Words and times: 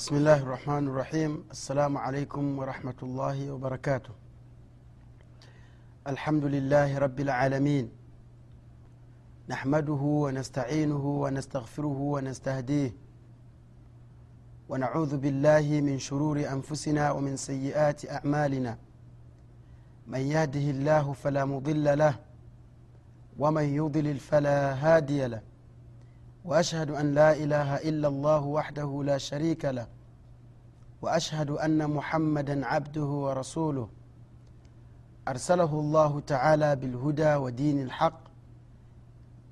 بسم 0.00 0.16
الله 0.16 0.36
الرحمن 0.36 0.88
الرحيم 0.88 1.44
السلام 1.50 1.98
عليكم 1.98 2.58
ورحمة 2.58 2.94
الله 3.02 3.50
وبركاته 3.50 4.10
الحمد 6.06 6.44
لله 6.44 6.98
رب 6.98 7.20
العالمين 7.20 7.90
نحمده 9.48 9.92
ونستعينه 10.24 11.04
ونستغفره 11.06 11.98
ونستهديه 12.14 12.92
ونعوذ 14.68 15.16
بالله 15.16 15.80
من 15.80 15.98
شرور 15.98 16.48
أنفسنا 16.52 17.10
ومن 17.10 17.36
سيئات 17.36 18.10
أعمالنا 18.10 18.78
من 20.06 20.20
يهده 20.20 20.66
الله 20.70 21.12
فلا 21.12 21.44
مضل 21.44 21.98
له 21.98 22.14
ومن 23.38 23.64
يضلل 23.64 24.18
فلا 24.18 24.72
هادي 24.74 25.26
له 25.26 25.49
وأشهد 26.44 26.90
أن 26.90 27.14
لا 27.14 27.32
إله 27.32 27.76
إلا 27.76 28.08
الله 28.08 28.44
وحده 28.44 29.02
لا 29.04 29.18
شريك 29.18 29.64
له 29.64 29.86
وأشهد 31.02 31.50
أن 31.50 31.90
محمدا 31.90 32.66
عبده 32.66 33.04
ورسوله. 33.04 33.88
أرسله 35.28 35.72
الله 35.80 36.20
تعالى 36.20 36.76
بالهدى 36.76 37.34
ودين 37.34 37.82
الحق 37.82 38.20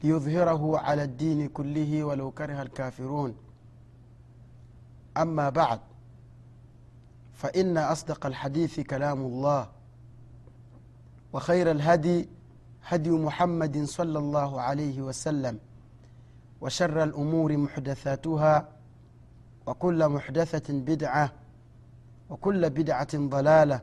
ليظهره 0.04 0.78
على 0.78 1.02
الدين 1.02 1.48
كله 1.48 2.04
ولو 2.04 2.30
كره 2.30 2.62
الكافرون. 2.62 3.34
أما 5.16 5.48
بعد 5.48 5.80
فإن 7.34 7.78
أصدق 7.78 8.26
الحديث 8.26 8.80
كلام 8.80 9.20
الله 9.20 9.68
وخير 11.32 11.70
الهدي 11.70 12.28
هدي 12.84 13.10
محمد 13.10 13.84
صلى 13.84 14.18
الله 14.18 14.60
عليه 14.60 15.02
وسلم. 15.02 15.58
وشر 16.61 17.03
الأمور 17.03 17.57
محدثاتها 17.57 18.69
وكل 19.67 20.09
محدثة 20.09 20.73
بدعة 20.73 21.31
وكل 22.29 22.69
بدعة 22.69 23.07
ضلالة 23.15 23.81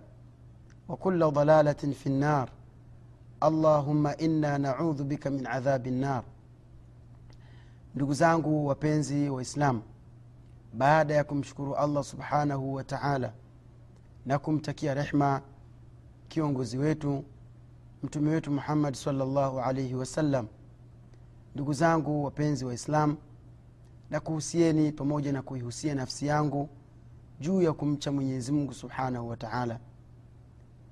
وكل 0.89 1.31
ضلالة 1.31 1.73
في 1.73 2.07
النار 2.07 2.51
اللهم 3.43 4.07
إنا 4.07 4.59
نعوذ 4.59 5.05
بك 5.05 5.27
من 5.27 5.47
عذاب 5.47 5.87
النار 5.87 6.25
ndugu 7.95 8.15
zangu 8.15 8.67
wapenzi 8.67 9.29
waislamu 9.31 9.83
baada 10.75 11.15
ya 11.15 11.25
kumshukuru 11.25 11.77
allah 11.77 12.05
subhanahu 12.05 12.75
wa 12.75 12.85
taala 12.85 13.33
na 14.27 14.39
kumtakia 14.39 14.95
rehma 14.95 15.43
kiongozi 16.29 16.79
wetu 16.79 17.25
mtume 18.03 18.31
wetu 18.31 18.51
muhammadi 18.51 18.97
salllahu 18.97 19.61
alaihi 19.61 19.95
wasallam 19.95 20.47
ndugu 21.56 21.74
zangu 21.74 22.24
wapenzi 22.24 22.66
waislamu 22.66 23.18
na 24.10 24.20
kuhusieni 24.20 24.92
pamoja 24.92 25.32
na 25.32 25.42
kuihusia 25.42 25.96
nafsi 25.96 26.28
yangu 26.28 26.70
juu 27.40 27.62
ya 27.62 27.74
kumcha 27.74 28.12
mwenyezi 28.12 28.52
mungu 28.52 28.74
subhanahu 28.74 29.30
wa 29.30 29.38
taala. 29.38 29.80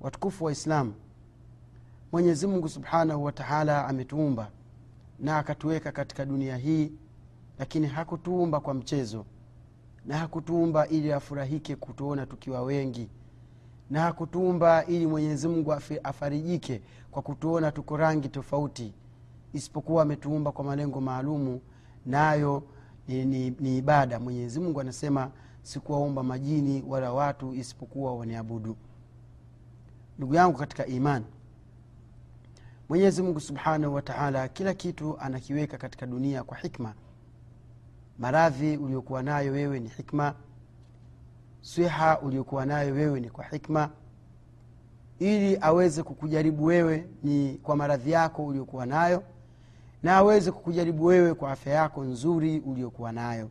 Watukufu 0.01 0.45
waislamu 0.45 0.93
mwenyezi 2.11 2.47
mungu 2.47 2.69
subhanahu 2.69 3.23
wa 3.23 3.31
taala 3.31 3.87
ametuumba 3.87 4.51
na 5.19 5.37
akatuweka 5.37 5.91
katika 5.91 6.25
dunia 6.25 6.57
hii 6.57 6.91
lakini 7.59 7.87
hakutuumba 7.87 8.59
kwa 8.59 8.73
mchezo 8.73 9.25
na 10.05 10.17
hakutuumba 10.17 10.87
ili 10.87 11.13
afurahike 11.13 11.75
kutuona 11.75 12.25
tukiwa 12.25 12.61
wengi 12.61 13.09
na 13.89 14.01
hakutuumba 14.01 14.85
ili 14.85 15.07
mwenyezi 15.07 15.47
mungu 15.47 15.73
afarijike 16.03 16.81
kwa 17.11 17.21
kutuona 17.21 17.71
tuko 17.71 17.97
rangi 17.97 18.29
tofauti 18.29 18.93
isipokuwa 19.53 20.03
ametuumba 20.03 20.51
kwa 20.51 20.63
malengo 20.63 21.01
maalumu 21.01 21.61
nayo 22.05 22.63
ni, 23.07 23.25
ni, 23.25 23.49
ni 23.59 23.77
ibada. 23.77 24.19
Mwenyezi 24.19 24.59
mungu 24.59 24.81
anasema 24.81 25.31
sikuwaumba 25.61 26.23
majini 26.23 26.83
wala 26.87 27.13
watu 27.13 27.53
isipokuwa 27.53 28.15
waniabudu. 28.15 28.77
Ndugu 30.17 30.35
yangu 30.35 30.57
katika 30.57 30.85
imani 30.85 31.25
mwenyezi 32.89 33.21
mungu 33.21 33.39
subhanahu 33.39 33.93
wataala 33.93 34.47
kila 34.47 34.73
kitu 34.73 35.17
anakiweka 35.19 35.77
katika 35.77 36.05
dunia 36.05 36.43
kwa 36.43 36.57
hikma. 36.57 36.93
Maradhi 38.19 38.77
uliokuwa 38.77 39.23
nayo 39.23 39.51
wewe 39.51 39.79
ni 39.79 39.89
hikma. 39.89 40.35
Swiha 41.61 42.19
uliokuwa 42.19 42.65
nayo 42.65 42.93
wewe 42.93 43.19
ni 43.19 43.29
kwa 43.29 43.43
hikma. 43.45 43.89
Ili 45.19 45.57
aweze 45.61 46.03
kukujaribu 46.03 46.65
wewe 46.65 47.07
ni 47.23 47.53
kwa 47.63 47.75
maradhi 47.75 48.11
yako 48.11 48.45
uliokuwa 48.45 48.85
nayo 48.85 49.23
na 50.03 50.17
aweze 50.17 50.51
kukujaribu 50.51 51.05
wewe 51.05 51.33
kwa 51.33 51.51
afya 51.51 51.73
yako 51.73 52.03
nzuri 52.03 52.59
uliokuwa 52.59 53.11
nayo. 53.11 53.49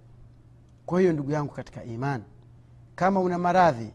Kwa 0.86 1.00
hiyo 1.00 1.12
ndugu 1.12 1.30
yangu 1.30 1.52
katika 1.52 1.84
imani 1.84 2.24
kama 2.94 3.20
una 3.20 3.38
maradhi 3.38 3.92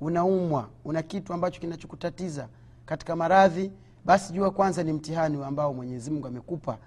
unaumwa 0.00 0.68
una 0.84 1.02
kitu 1.02 1.32
ambacho 1.32 1.60
kinachokutatiza 1.60 2.48
katika 2.86 3.16
maradhi 3.16 3.72
basi 4.04 4.32
jua 4.32 4.50
kwanza 4.50 4.82
ni 4.82 4.92
mtihani 4.92 5.44
ambao 5.44 5.74
mwenyezi 5.74 6.10
mungu 6.10 6.26
amekupa. 6.26 6.78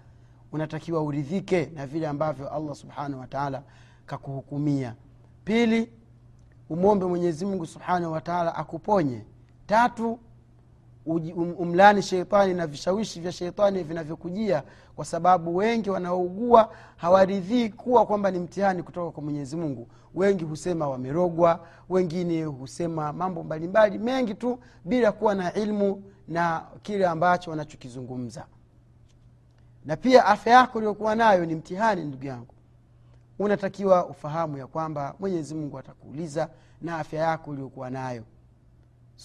Unatakiwa 0.51 1.01
uridhike 1.03 1.65
na 1.75 1.87
vile 1.87 2.07
ambavyo 2.07 2.49
allah 2.49 2.75
subhanahu 2.75 3.21
wataala 3.21 3.63
kakuhukumia. 4.05 4.95
Pili 5.45 5.89
umwombe 6.69 7.05
mwenyezi 7.05 7.45
mungu 7.45 7.65
subhanahu 7.65 8.13
wataala 8.13 8.55
akuponye. 8.55 9.21
Tatu 9.67 10.19
umlani 11.05 12.01
sheitani 12.01 12.53
na 12.53 12.67
vishawishi 12.67 13.19
vya 13.21 13.31
sheitani 13.31 13.83
vinavyokujia 13.83 14.63
kwa 14.95 15.05
sababu 15.05 15.55
wengi 15.55 15.89
wanaougua 15.89 16.73
hawaridhii 16.97 17.69
kuwa 17.69 18.05
kwamba 18.05 18.31
ni 18.31 18.39
mtihani 18.39 18.83
kutoka 18.83 19.11
kwa 19.11 19.23
mwenyezi 19.23 19.55
mungu. 19.55 19.87
Wengi 20.15 20.43
husema 20.43 20.87
wamerogwa 20.89 21.67
wengine 21.89 22.43
husema 22.43 23.13
mambo 23.13 23.43
mbalimbali 23.43 23.97
mengi 23.97 24.33
tu 24.35 24.59
bila 24.85 25.11
kuwa 25.11 25.35
na 25.35 25.53
ilmu 25.53 26.03
na 26.27 26.65
kile 26.81 27.07
ambacho 27.07 27.49
wanachokizungumza. 27.51 28.45
Na 29.85 29.97
pia 29.97 30.25
afya 30.25 30.53
yako 30.53 30.77
uliokuwa 30.77 31.15
nayo 31.15 31.45
ni 31.45 31.55
mtihani 31.55 32.03
ndugu 32.05 32.25
yangu. 32.25 32.53
Unatakiwa 33.39 34.05
ufahamu 34.05 34.57
ya 34.57 34.67
kwamba 34.67 35.15
mwenyezi 35.19 35.55
mungu 35.55 35.79
atakuuliza 35.79 36.49
na 36.81 36.97
afya 36.99 37.19
yako 37.19 37.51
uliokuwa 37.51 37.89
nayo 37.89 38.23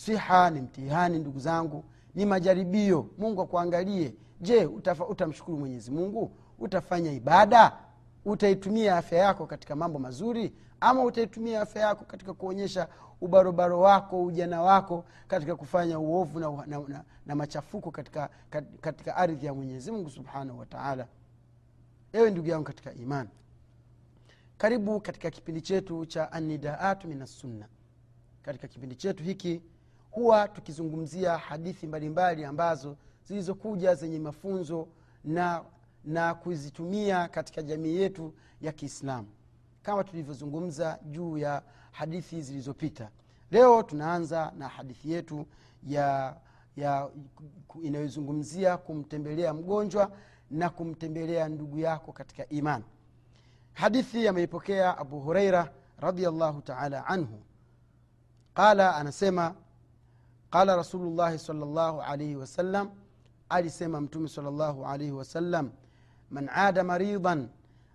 siha 0.05 0.51
ni 0.51 0.61
mtihani 0.61 1.19
ndugu 1.19 1.39
zangu 1.39 1.85
ni 2.15 2.27
majaribio. 2.27 3.11
Mungu 3.19 3.43
akuangalie. 3.43 4.15
Je 4.41 4.67
utamshukuru 5.09 5.59
mwenyezi 5.59 5.91
mungu? 5.91 6.33
Utafanya 6.59 7.13
ibada? 7.13 7.77
Utaitumia 8.25 8.97
afya 8.97 9.19
yako 9.19 9.47
katika 9.47 9.77
mambo 9.77 9.99
mazuri? 9.99 10.55
Ama 10.81 11.03
utaitumia 11.05 11.61
afya 11.61 11.83
yako 11.83 12.05
katika 12.05 12.35
kuonyesha 12.35 12.89
ubarobaro 13.21 13.81
wako 13.81 14.25
ujana 14.25 14.63
wako 14.63 15.05
katika 15.29 15.57
kufanya 15.57 15.99
uovu 15.99 16.41
na, 16.41 16.67
na, 16.67 16.79
na, 16.89 17.05
na 17.27 17.35
machafuko 17.35 17.91
katika, 17.91 18.29
katika 18.81 19.17
ardhi 19.17 19.47
ya 19.47 19.55
mwenyezi 19.55 19.91
mungu 19.93 20.11
subhanahu 20.11 20.59
wataala 20.59 21.07
ewe 22.13 22.31
ndugu 22.31 22.49
yangu 22.49 22.65
katika 22.65 22.93
imani 22.95 23.29
karibu 24.59 25.01
katika 25.01 25.31
kipindi 25.31 25.61
chetu 25.61 26.07
cha 26.07 26.33
anidaatu 26.33 27.09
minassunna 27.09 27.69
katika 28.43 28.69
kipindi 28.69 28.95
chetu 28.97 29.23
hiki 29.25 29.63
huwa 30.11 30.49
tukizungumzia 30.49 31.39
hadithi 31.39 31.87
mbalimbali 31.87 32.45
ambazo 32.45 32.97
zilizokuja 33.25 33.95
zenye 33.95 34.19
mafunzo 34.19 34.89
na 35.25 35.65
na 36.05 36.35
kuzitumia 36.35 37.29
katika 37.29 37.63
jamii 37.63 37.97
yetu 37.97 38.35
ya 38.61 38.73
kiislamu 38.73 39.29
kama 39.83 40.05
tulivyozungumza 40.05 40.99
juu 41.05 41.39
ya 41.39 41.63
hadithi 41.91 42.43
zilizopita. 42.43 43.11
Leo 43.51 43.83
tunaanza 43.83 44.53
na 44.59 44.69
hadithi 44.69 45.13
yetu 45.13 45.47
ya, 45.87 46.37
ya 46.77 47.11
inayozungumzia 47.83 48.77
kumtembelea 48.77 49.55
mgonjwa 49.55 50.13
na 50.51 50.71
kumtembelea 50.71 51.49
ndugu 51.49 51.79
yako 51.79 52.13
katika 52.13 52.49
iman. 52.49 52.83
Hadithi 53.73 54.29
ameipokea 54.29 54.99
abu 54.99 55.21
hureira 55.21 55.73
radiallahu 55.99 56.63
taala 56.63 57.07
anhu. 57.07 57.43
Qala 58.55 58.97
anasema 58.97 59.55
qala 60.51 60.77
rasulullahi 60.77 61.39
salllahu 61.39 62.01
alaihi 62.03 62.37
wasallam 62.37 62.91
alisema 63.49 64.01
mtume 64.01 64.29
salllahu 64.29 64.87
alaihi 64.87 65.13
wasallam 65.13 65.71
man 66.31 66.49
ada 66.55 66.85
maridan 66.85 67.49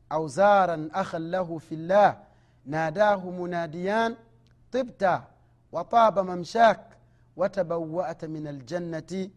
au 0.10 0.28
zaran 0.28 0.90
akhan 0.94 1.30
lahu 1.30 1.60
fi 1.60 1.76
llah 1.76 2.18
nadahu 2.66 3.32
munadiyan 3.32 4.16
tibta 4.72 5.26
wataba 5.72 6.24
mamshak 6.24 6.80
watabawata 7.36 8.28
min 8.28 8.48
aljannati 8.48 9.32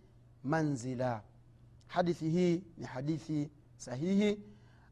manzila. 0.44 1.22
Hadithi 1.86 2.28
hii 2.30 2.62
ni 2.78 2.86
hadithi 2.86 3.50
sahihi 3.76 4.40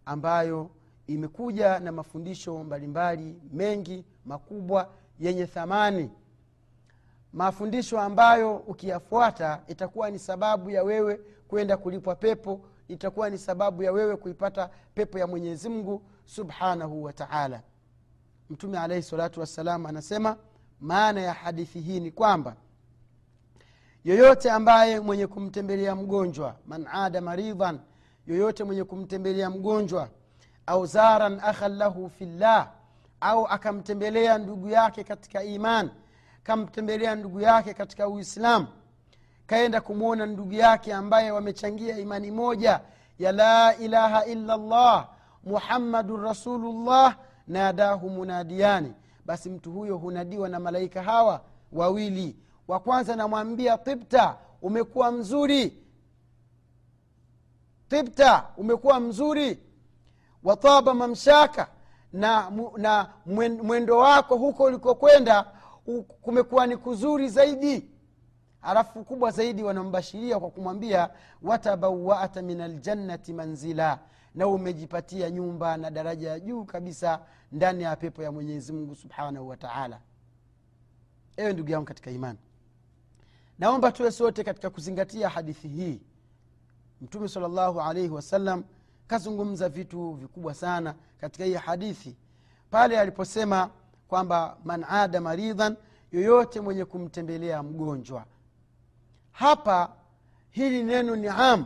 ambayo 0.07 0.71
imekuja 1.07 1.79
na 1.81 1.93
mafundisho 1.93 2.65
mbalimbali 2.65 3.41
mengi 3.53 4.05
makubwa 4.25 4.91
yenye 5.21 5.47
thamani 5.47 6.11
mafundisho 7.35 8.01
ambayo 8.01 8.57
ukiyafuata 8.57 9.63
itakuwa 9.67 10.11
ni 10.11 10.19
sababu 10.19 10.71
ya 10.71 10.83
wewe 10.83 11.21
kwenda 11.49 11.77
kulipwa 11.77 12.15
pepo 12.15 12.61
itakuwa 12.89 13.31
ni 13.31 13.39
sababu 13.39 13.83
ya 13.83 13.93
wewe 13.93 14.17
kuipata 14.17 14.71
pepo 14.95 15.19
ya 15.19 15.27
mwenyezi 15.27 15.69
mungu 15.69 16.03
subhanahu 16.25 17.05
wa 17.05 17.13
taala. 17.13 17.63
Mtume 18.51 18.79
alaihi 18.79 19.03
salatu 19.03 19.41
wassalam 19.41 19.87
anasema 19.87 20.37
maana 20.81 21.21
ya 21.21 21.33
hadithi 21.33 21.81
hii 21.81 22.01
ni 22.01 22.11
kwamba 22.11 22.57
yoyote 24.05 24.51
ambaye 24.51 25.01
mwenye 25.01 25.27
kumtembelea 25.27 25.97
mgonjwa 25.97 26.57
man 26.67 26.87
ada 26.93 27.21
maridhan 27.21 27.79
yoyote 28.27 28.65
mwenye 28.65 28.85
kumtembelea 28.85 29.51
mgonjwa 29.51 30.09
au 30.67 30.87
zaran 30.87 31.41
akhan 31.43 31.77
lahu 31.77 32.11
fillah 32.11 32.73
au 33.21 33.47
akamtembelea 33.47 34.39
ndugu 34.39 34.69
yake 34.69 35.05
katika 35.05 35.43
iman 35.45 35.91
kamtembelea 36.45 37.15
ndugu 37.15 37.41
yake 37.41 37.75
katika 37.75 38.09
uislamu. 38.09 38.67
Kaenda 39.47 39.81
kumwona 39.81 40.27
ndugu 40.27 40.53
yake 40.53 40.95
ambaye 40.95 41.31
wamechangia 41.31 41.99
imani 41.99 42.31
moja 42.31 42.81
ya 43.19 43.33
la 43.33 43.77
ilaha 43.77 44.25
illa 44.27 44.57
llah 44.57 45.09
muhammadun 45.45 46.23
rasulullah 46.23 47.17
nadahu 47.49 48.11
munadiani. 48.11 48.93
Basi 49.27 49.51
mtu 49.51 49.73
huyo 49.73 49.97
hunadiwa 49.97 50.49
na 50.49 50.61
malaika 50.61 51.03
hawa 51.03 51.41
wawili. 51.73 52.37
Wa 52.69 52.81
kwanza 52.81 53.17
namwambia 53.17 53.79
tibta 53.79 54.37
umekuwa 54.63 55.13
mzuri. 55.13 55.79
Tibta 57.89 58.45
umekuwa 58.57 59.01
mzuri. 59.01 59.59
Wataba 60.45 60.95
mamshaka 60.95 61.69
na, 62.13 62.51
na 62.77 63.09
mwendo 63.63 63.99
wako 63.99 64.37
huko 64.37 64.65
ulikokwenda 64.65 65.47
kumekuwa 66.23 66.67
ni 66.67 66.77
kuzuri 66.77 67.29
zaidi. 67.29 67.91
Halafu 68.61 69.05
kubwa 69.05 69.31
zaidi 69.31 69.63
wanambashiria 69.63 70.41
kwa 70.41 70.51
kumwambia 70.51 71.11
watabawata 71.43 72.43
min 72.43 72.61
aljannati 72.61 73.33
manzila. 73.33 73.99
Na 74.35 74.47
umejipatia 74.49 75.31
nyumba 75.31 75.77
na 75.77 75.91
daraja 75.91 76.31
ya 76.31 76.41
juu 76.41 76.65
kabisa 76.65 77.21
ndani 77.53 77.83
ya 77.83 77.97
pepo 77.97 78.23
ya 78.23 78.33
mwenyezi 78.33 78.73
mungu 78.73 78.95
subhanahu 78.95 79.49
wataala 79.49 80.01
ewe 81.37 81.53
ndugu 81.53 81.71
yangu 81.71 81.85
katika 81.87 82.11
imani 82.11 82.39
naomba 83.59 83.93
tuwe 83.93 84.11
sote 84.11 84.45
katika 84.45 84.71
kuzingatia 84.71 85.29
hadithi 85.29 85.69
hii. 85.69 86.01
Mtume 87.01 87.29
salllahu 87.29 87.81
alaihi 87.81 88.09
wasallam 88.09 88.65
kazungumza 89.07 89.69
vitu 89.69 90.13
vikubwa 90.13 90.55
sana 90.55 90.95
katika 91.21 91.45
hii 91.45 91.55
hadithi. 91.55 92.17
Pale 92.71 93.01
aliposema 93.01 93.71
kwamba 94.09 94.57
man 94.65 94.85
ada 94.89 95.21
maridhan 95.21 95.77
yoyote 96.13 96.61
mwenye 96.61 96.85
kumtembelea 96.85 97.63
mgonjwa. 97.63 98.25
Hapa 99.33 99.93
hili 100.51 100.83
neno 100.83 101.17
ni 101.17 101.29
am 101.29 101.65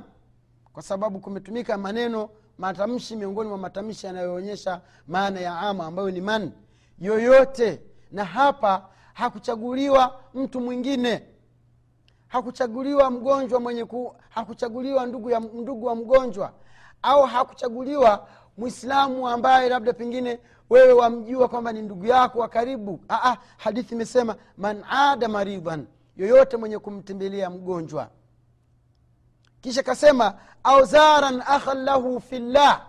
kwa 0.73 0.83
sababu 0.83 1.21
kumetumika 1.21 1.79
maneno 1.79 2.31
matamshi 2.59 3.17
miongoni 3.17 3.49
mwa 3.49 3.59
matamshi 3.59 4.07
yanayoonyesha 4.07 4.81
maana 5.07 5.41
ya 5.41 5.59
ama 5.59 5.87
ambayo 5.87 6.11
ni 6.11 6.21
man 6.21 6.53
yoyote. 6.99 7.83
Na 8.13 8.25
hapa 8.25 8.89
hakuchaguliwa 9.15 10.21
mtu 10.35 10.61
mwingine. 10.61 11.23
Hakuchaguliwa 12.29 13.11
mgonjwa 13.11 13.61
mwenye 13.61 13.85
ku, 13.85 14.17
hakuchaguliwa 14.29 15.07
ndugu, 15.07 15.31
ya, 15.31 15.41
ndugu 15.41 15.87
wa 15.87 15.95
mgonjwa. 15.95 16.53
Au 17.03 17.23
hakuchaguliwa 17.23 18.29
mwislamu 18.59 19.29
ambaye 19.29 19.69
labda 19.69 19.93
pengine 19.93 20.41
wewe 20.71 20.93
wamjua 20.93 21.49
kwamba 21.49 21.73
ni 21.73 21.83
ndugu 21.83 22.07
yako 22.07 22.39
wa 22.39 22.49
karibu. 22.49 23.01
Aa, 23.09 23.37
hadithi 23.57 23.95
imesema 23.95 24.37
man 24.57 24.85
ada 24.91 25.29
maridhan 25.29 25.87
yoyote 26.17 26.57
mwenye 26.57 26.79
kumtembelea 26.79 27.51
mgonjwa. 27.51 28.11
Kisha 29.61 29.83
kasema 29.83 30.35
au 30.65 30.85
zaran 30.85 31.43
akhan 31.47 31.79
lahu 31.85 32.21
fillah 32.21 32.87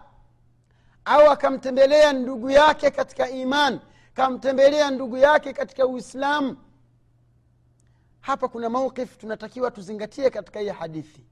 au 1.05 1.31
akamtembelea 1.31 2.13
ndugu 2.13 2.49
yake 2.49 2.91
katika 2.91 3.29
iman 3.29 3.79
kamtembelea 4.13 4.91
ndugu 4.91 5.17
yake 5.17 5.53
katika 5.53 5.87
uislamu 5.87 6.57
hapa 8.19 8.47
kuna 8.47 8.69
mauqif 8.69 9.17
tunatakiwa 9.17 9.71
tuzingatie 9.71 10.29
katika 10.29 10.59
hii 10.59 10.67
hadithi. 10.69 11.25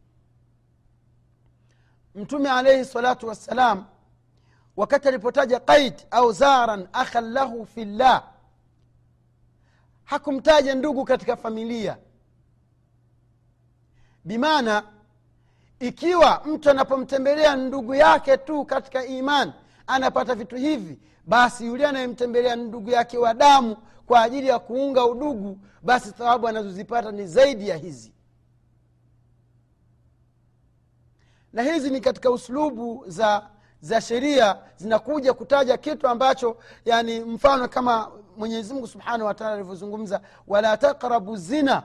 Mtume 2.15 2.49
alaihi 2.51 2.85
salatu 2.85 3.27
wassalam 3.27 3.85
wakati 4.77 5.07
alipotaja 5.07 5.59
qaid 5.59 5.93
au 6.11 6.31
zaran 6.31 6.87
akhan 6.93 7.31
lahu 7.31 7.65
fillah 7.65 8.23
hakumtaja 10.03 10.75
ndugu 10.75 11.05
katika 11.05 11.35
familia. 11.37 11.97
Bimaana 14.25 14.83
ikiwa 15.79 16.41
mtu 16.45 16.69
anapomtembelea 16.69 17.55
ndugu 17.55 17.95
yake 17.95 18.37
tu 18.37 18.65
katika 18.65 19.05
iman 19.05 19.53
anapata 19.87 20.35
vitu 20.35 20.55
hivi 20.55 20.99
basi 21.25 21.65
yule 21.65 21.87
anayemtembelea 21.87 22.55
ndugu 22.55 22.89
yake 22.89 23.17
wa 23.17 23.33
damu 23.33 23.77
kwa 24.05 24.21
ajili 24.23 24.47
ya 24.47 24.59
kuunga 24.59 25.05
udugu 25.05 25.59
basi 25.83 26.11
thawabu 26.11 26.47
anazozipata 26.47 27.11
ni 27.11 27.27
zaidi 27.27 27.67
ya 27.69 27.77
hizi. 27.77 28.13
Na 31.53 31.63
hizi 31.63 31.89
ni 31.89 32.01
katika 32.01 32.31
uslubu 32.31 33.03
za 33.07 33.49
za 33.81 34.01
sheria 34.01 34.57
zinakuja 34.77 35.33
kutaja 35.33 35.77
kitu 35.77 36.07
ambacho 36.07 36.57
yani 36.85 37.19
mfano 37.19 37.67
kama 37.67 38.11
mwenyezi 38.37 38.73
mungu 38.73 38.87
subhanahu 38.87 39.25
wataala 39.25 39.53
alivyozungumza 39.53 40.21
wala 40.47 40.77
taqrabu 40.77 41.37
zina 41.37 41.83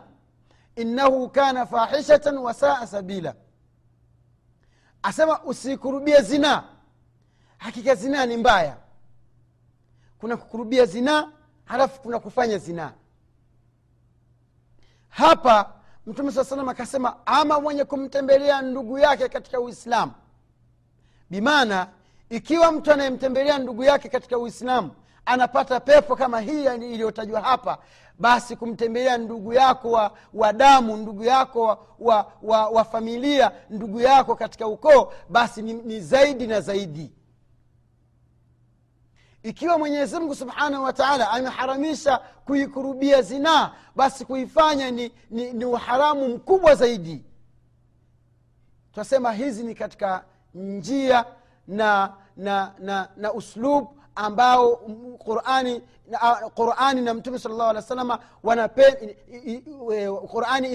innahu 0.77 1.29
kana 1.29 1.67
fahishatan 1.67 2.39
wasaa 2.39 2.87
sabila. 2.87 3.35
Asema 5.03 5.43
usikurubie 5.43 6.23
zinaa 6.23 6.65
hakika 7.59 7.95
zinaa 7.95 8.27
ni 8.27 8.37
mbaya. 8.37 8.77
Kuna 10.19 10.37
kukurubia 10.37 10.87
zinaa 10.87 11.29
halafu 11.65 12.01
kuna 12.01 12.19
kufanya 12.19 12.59
zinaa 12.59 12.93
hapa 15.09 15.73
mtume 16.07 16.33
saa 16.33 16.45
salam 16.45 16.69
akasema 16.69 17.27
ama 17.27 17.61
mwenye 17.61 17.85
kumtembelea 17.85 18.63
ndugu 18.63 18.99
yake 18.99 19.29
katika 19.29 19.61
uislamu 19.61 20.13
bimaana 21.33 21.87
ikiwa 22.31 22.73
mtu 22.73 22.93
anayemtembelea 22.93 23.59
ndugu 23.59 23.85
yake 23.85 24.09
katika 24.09 24.39
uislamu 24.39 24.91
anapata 25.27 25.81
pepo 25.81 26.17
kama 26.17 26.41
hii 26.41 26.65
iliyotajwa 26.65 27.41
hapa 27.41 27.79
basi 28.19 28.57
kumtembelea 28.57 29.19
ndugu 29.19 29.53
yako 29.53 29.91
wa, 29.91 30.13
wa 30.35 30.53
damu 30.53 30.97
ndugu 30.97 31.25
yako 31.25 31.63
wa, 31.63 31.79
wa, 31.99 32.33
wa, 32.43 32.69
wa 32.69 32.85
familia 32.85 33.53
ndugu 33.71 34.01
yako 34.01 34.37
katika 34.37 34.67
ukoo 34.67 35.13
basi 35.29 35.63
ni, 35.63 35.73
ni 35.73 36.01
zaidi 36.01 36.47
na 36.47 36.61
zaidi. 36.61 37.13
Ikiwa 39.43 39.79
mwenyezi 39.79 40.19
mungu 40.19 40.35
subhanahu 40.35 40.85
wataala 40.85 41.31
ameharamisha 41.31 42.19
kuikurubia 42.45 43.23
zinaa 43.23 43.73
basi 43.97 44.25
kuifanya 44.25 44.91
ni, 44.91 45.13
ni, 45.31 45.53
ni 45.53 45.65
uharamu 45.65 46.29
mkubwa 46.29 46.75
zaidi. 46.75 47.25
Tunasema 48.93 49.33
hizi 49.33 49.63
ni 49.65 49.75
katika 49.75 50.25
njia 50.55 51.25
na 51.69 52.13
na 52.37 52.73
na, 52.79 53.09
na 53.17 53.33
uslub 53.33 53.87
ambao 54.15 54.77
qurani 55.19 55.83
na, 56.09 56.19
qurani 56.55 57.01
na 57.01 57.15
mtume 57.15 57.39
sala 57.39 57.55
llahu 57.55 57.71
alih 57.71 57.83
salama 57.83 58.19
qurani 60.31 60.73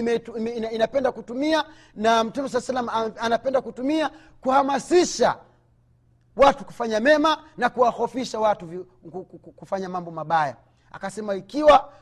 inapenda 0.72 1.12
kutumia 1.12 1.64
na 1.94 2.24
mtume 2.24 2.48
saa 2.48 2.60
salam 2.60 2.88
anapenda 3.20 3.60
kutumia 3.60 4.10
kuhamasisha 4.40 5.36
watu 6.36 6.64
kufanya 6.64 7.00
mema 7.00 7.38
na 7.56 7.68
kuwahofisha 7.70 8.40
watu 8.40 8.86
kufanya 9.56 9.88
mambo 9.88 10.10
mabaya. 10.10 10.56
Akasema 10.92 11.34
ikiwa 11.34 11.92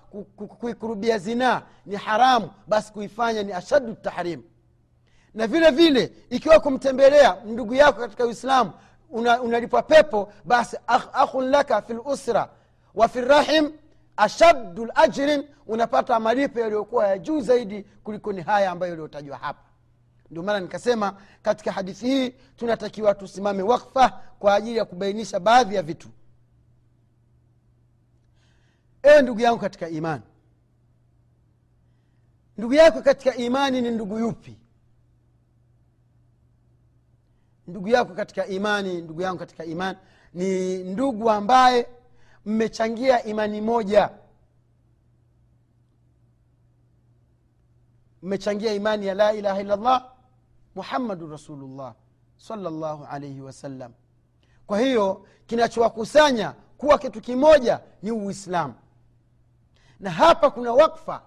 kuikurubia 0.61 1.19
zinaa 1.19 1.63
ni 1.87 1.97
haramu 1.97 2.51
basi 2.67 2.93
kuifanya 2.93 3.43
ni 3.43 3.53
ashadu 3.53 3.95
tahrim 3.95 4.43
na 5.37 5.47
vile 5.47 5.71
vile 5.71 6.13
ikiwa 6.31 6.61
kumtembelea 6.61 7.37
ndugu 7.45 7.75
yako 7.75 8.01
katika 8.01 8.27
uislamu 8.27 8.73
unalipwa 9.11 9.79
una 9.81 9.89
pepo 9.89 10.33
basi 10.45 10.77
akhun 10.87 11.51
laka 11.51 11.83
fi 11.83 11.93
lusra 11.93 12.49
wa 12.95 13.09
fi 13.09 13.21
rahim 13.21 13.73
ashaddu 14.17 14.87
lajrin 14.87 15.45
unapata 15.67 16.21
malipo 16.21 16.61
yaliyokuwa 16.61 17.07
ya 17.09 17.19
juu 17.19 17.41
zaidi 17.41 17.83
kuliko 18.05 18.33
ni 18.33 18.43
haya 18.43 18.71
ambayo 18.71 18.91
yaliyotajwa 18.91 19.37
hapa. 19.39 19.63
Ndio 20.31 20.43
maana 20.43 20.61
nikasema 20.61 21.17
katika 21.43 21.73
hadithi 21.73 22.07
hii 22.07 22.31
tunatakiwa 22.31 23.15
tusimame 23.15 23.63
wakfa 23.63 24.09
kwa 24.39 24.55
ajili 24.55 24.77
ya 24.77 24.85
kubainisha 24.85 25.41
baadhi 25.41 25.75
ya 25.75 25.83
vitu. 25.83 26.09
Ewe 29.03 29.23
ndugu 29.23 29.41
yangu 29.41 29.59
katika 29.59 29.89
imani 29.89 30.23
ndugu 32.59 32.75
yako 32.75 33.03
katika 33.03 33.35
imani 33.35 33.81
ni 33.81 33.91
ndugu 33.91 34.19
yupi 34.19 34.59
ndugu 37.67 37.89
yako 37.89 38.15
katika 38.15 38.47
imani 38.47 39.03
ndugu 39.03 39.23
yangu 39.23 39.39
katika 39.39 39.65
imani 39.65 39.99
ni 40.35 40.79
ndugu 40.85 41.31
ambaye 41.31 41.87
mmechangia 42.47 43.25
imani 43.25 43.61
moja. 43.61 44.11
Mmechangia 48.23 48.73
imani 48.73 49.07
ya 49.07 49.15
la 49.15 49.33
ilaha 49.33 49.61
illallah 49.61 50.13
muhammadun 50.75 51.31
rasulullah 51.31 51.95
salllahu 52.37 53.05
alaihi 53.05 53.41
wasallam 53.41 53.93
kwa 54.67 54.81
hiyo 54.81 55.27
kinachowakusanya 55.47 56.55
kuwa 56.79 56.99
kitu 56.99 57.21
kimoja 57.21 57.81
ni 58.03 58.11
uislamu. 58.11 58.75
Na 60.01 60.11
hapa 60.11 60.51
kuna 60.51 60.73
wakfa. 60.73 61.23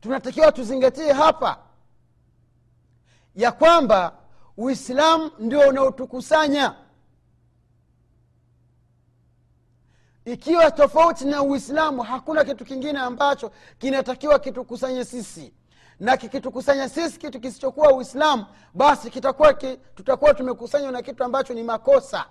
Tunatakiwa 0.00 0.52
tuzingatie 0.52 1.12
hapa 1.12 1.58
ya 3.34 3.52
kwamba 3.52 4.19
uislamu 4.60 5.30
ndio 5.38 5.68
unaotukusanya. 5.68 6.74
Ikiwa 10.24 10.70
tofauti 10.70 11.24
na 11.24 11.42
uislamu 11.42 12.02
hakuna 12.02 12.44
kitu 12.44 12.64
kingine 12.64 12.98
ambacho 12.98 13.52
kinatakiwa 13.78 14.38
kitukusanye 14.38 15.04
sisi. 15.04 15.52
Na 16.00 16.16
kikitukusanya 16.16 16.88
sisi 16.88 17.18
kitu 17.18 17.40
kisichokuwa 17.40 17.92
uislamu 17.94 18.46
basi 18.74 19.10
kitakuwa 19.10 19.54
ki, 19.54 19.76
tutakuwa 19.94 20.34
tumekusanywa 20.34 20.92
na 20.92 21.02
kitu 21.02 21.24
ambacho 21.24 21.54
ni 21.54 21.62
makosa. 21.62 22.26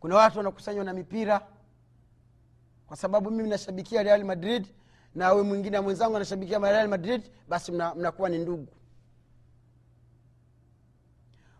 Kuna 0.00 0.16
watu 0.16 0.38
wanakusanywa 0.38 0.84
na 0.84 0.92
mipira 0.92 1.46
kwa 2.86 2.96
sababu 2.96 3.30
mimi 3.30 3.48
nashabikia 3.48 4.02
real 4.02 4.24
madrid 4.24 4.66
na 5.14 5.32
we 5.32 5.42
mwingine 5.42 5.80
mwenzangu 5.80 6.16
anashabikia 6.16 6.58
real 6.58 6.88
madrid 6.88 7.30
basi 7.48 7.72
mnakuwa 7.72 8.28
mna 8.28 8.38
ni 8.38 8.44
ndugu 8.44 8.68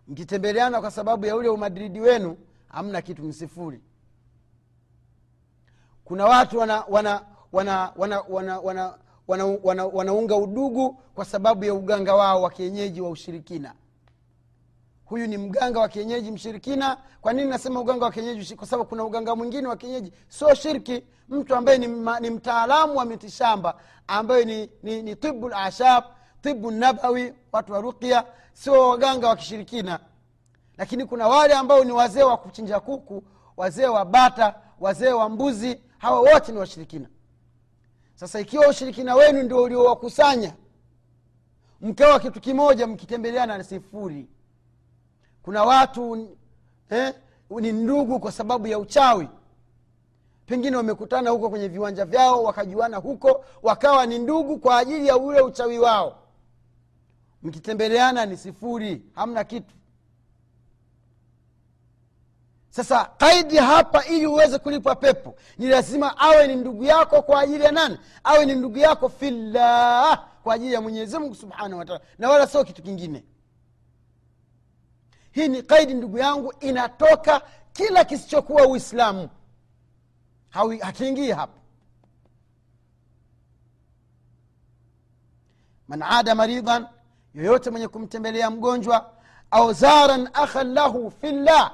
mkitembeleana 0.09 0.81
kwa 0.81 0.91
sababu 0.91 1.27
ya 1.27 1.37
ule 1.37 1.49
umadridi 1.49 2.01
wenu 2.01 2.37
hamna 2.69 3.03
kitu 3.03 3.23
msifuri. 3.23 3.81
Kuna 6.05 6.25
watu 6.25 6.59
wana 6.59 6.85
wana 6.89 7.23
wana 7.53 7.93
wana 7.97 8.21
wana 8.29 8.59
wana 8.61 8.95
wanaunga 9.29 9.61
wana, 9.65 9.85
wana, 9.87 10.37
udugu 10.37 10.93
kwa 11.15 11.25
sababu 11.25 11.65
ya 11.65 11.75
uganga 11.75 12.15
wao 12.15 12.43
wa 12.43 12.51
kienyeji 12.51 13.01
wa 13.01 13.11
ushirikina. 13.11 13.75
Huyu 15.05 15.27
ni 15.27 15.39
mganga 15.39 15.81
wa 15.81 15.89
kienyeji 15.89 16.31
mshirikina. 16.31 16.97
Kwa 17.21 17.33
nini 17.33 17.51
nasema 17.51 17.81
uganga 17.81 18.05
wa 18.05 18.13
kienyeji? 18.13 18.57
Kwa 18.57 18.67
sababu 18.67 18.89
kuna 18.89 19.05
uganga 19.05 19.37
mwingine 19.37 19.69
wa 19.69 19.77
kienyeji. 19.77 20.13
Sio 20.29 20.55
shirki. 20.55 21.05
Mtu 21.29 21.55
ambaye 21.55 21.79
ni, 21.79 21.87
ni 22.21 22.31
mtaalamu 22.31 22.97
wa 22.97 23.05
mitishamba 23.05 23.75
ambaye 24.07 24.45
ni, 24.45 24.71
ni, 24.83 25.03
ni 25.03 25.17
tibu 25.17 25.49
lashab 25.49 26.05
tibu 26.45 26.71
nabawi 26.71 27.33
watu 27.53 27.73
wa 27.73 27.81
ruqya 27.81 28.25
sio 28.53 28.89
waganga 28.89 29.29
wa 29.29 29.37
kishirikina. 29.37 30.01
Lakini 30.79 31.07
kuna 31.07 31.29
wale 31.29 31.55
ambao 31.55 31.85
ni 31.85 31.93
wazee 31.93 32.23
wa 32.23 32.37
kuchinja 32.37 32.81
kuku 32.81 33.23
wazee 33.57 33.87
wa 33.87 34.05
bata 34.05 34.55
wazee 34.81 35.13
wa 35.13 35.29
mbuzi 35.29 35.81
hawa 35.99 36.21
wote 36.21 36.53
ni 36.53 36.59
washirikina. 36.59 37.09
Sasa 38.15 38.41
ikiwa 38.41 38.69
ushirikina 38.69 39.15
wenu 39.15 39.43
ndio 39.43 39.63
uliowakusanya 39.63 40.55
mkawa 41.81 42.21
kitu 42.21 42.41
kimoja 42.41 42.87
mkitembeleana 42.87 43.59
na 43.59 43.65
sifuri. 43.65 44.29
Kuna 45.43 45.65
watu 45.65 46.29
eh, 46.91 47.15
ni 47.61 47.73
ndugu 47.73 48.21
kwa 48.21 48.33
sababu 48.33 48.67
ya 48.67 48.79
uchawi. 48.79 49.29
Pengine 50.47 50.77
wamekutana 50.77 51.31
huko 51.31 51.51
kwenye 51.51 51.69
viwanja 51.69 52.05
vyao 52.05 52.43
wakajuana 52.43 52.97
huko 52.97 53.45
wakawa 53.63 54.07
ni 54.07 54.19
ndugu 54.19 54.59
kwa 54.59 54.79
ajili 54.79 55.07
ya 55.07 55.17
ule 55.17 55.41
uchawi 55.41 55.79
wao 55.79 56.24
mkitembeleana 57.45 58.27
ni 58.27 58.37
sifuri 58.37 59.03
hamna 59.15 59.45
kitu. 59.45 59.75
Sasa 62.71 63.05
kaidi 63.05 63.57
hapa 63.57 64.05
ili 64.05 64.27
uweze 64.27 64.59
kulipwa 64.59 64.97
pepo 64.97 65.35
ni 65.59 65.67
lazima 65.67 66.19
awe 66.19 66.47
ni 66.47 66.57
ndugu 66.57 66.85
yako 66.85 67.23
kwa 67.23 67.41
ajili 67.41 67.65
ya 67.65 67.73
nani? 67.73 67.99
Awe 68.25 68.47
ni 68.47 68.55
ndugu 68.55 68.79
yako 68.79 69.09
fillah 69.09 70.29
kwa 70.43 70.55
ajili 70.55 70.73
ya 70.73 70.81
mwenyezi 70.81 71.19
mungu 71.19 71.35
subhanahu 71.35 71.79
wataala 71.79 72.01
na 72.19 72.31
wala 72.31 72.47
sio 72.47 72.65
kitu 72.65 72.83
kingine. 72.83 73.25
Hii 75.33 75.49
ni 75.49 75.63
kaidi 75.63 75.95
ndugu 75.95 76.19
yangu 76.19 76.55
inatoka 76.61 77.43
kila 77.73 78.05
kisichokuwa 78.05 78.67
uislamu. 78.69 79.29
Hakiingii 80.81 81.31
hapa. 81.31 81.59
Man 85.89 86.03
ada 86.03 86.35
maridhan 86.35 86.87
yoyote 87.35 87.71
mwenye 87.71 87.89
kumtembelea 87.89 88.51
mgonjwa 88.51 89.11
au 89.51 89.73
zaran 89.73 90.29
akhan 90.33 90.73
lahu 90.73 91.11
fillah 91.21 91.73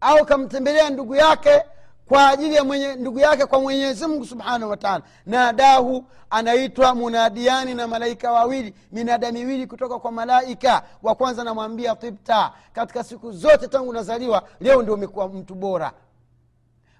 au 0.00 0.24
kamtembelea 0.26 0.90
ndugu 0.90 1.14
yake 1.14 1.64
kwa 2.08 2.28
ajili 2.28 2.54
ya 2.54 2.64
mwenye, 2.64 2.94
ndugu 2.94 3.18
yake 3.18 3.46
kwa 3.46 3.60
mwenyezi 3.60 4.06
mungu 4.06 4.26
subhanahu 4.26 4.70
wataala 4.70 5.04
nadahu 5.26 6.04
anaitwa 6.30 6.94
munadiani 6.94 7.74
na 7.74 7.88
malaika 7.88 8.32
wawili 8.32 8.74
minada 8.92 9.32
miwili 9.32 9.66
kutoka 9.66 9.98
kwa 9.98 10.12
malaika 10.12 10.82
wa 11.02 11.14
kwanza 11.14 11.44
namwambia 11.44 11.96
tibta 11.96 12.52
katika 12.72 13.04
siku 13.04 13.32
zote 13.32 13.68
tangu 13.68 13.88
unazaliwa 13.90 14.48
leo 14.60 14.82
ndio 14.82 14.94
umekuwa 14.94 15.28
mtu 15.28 15.54
bora. 15.54 15.92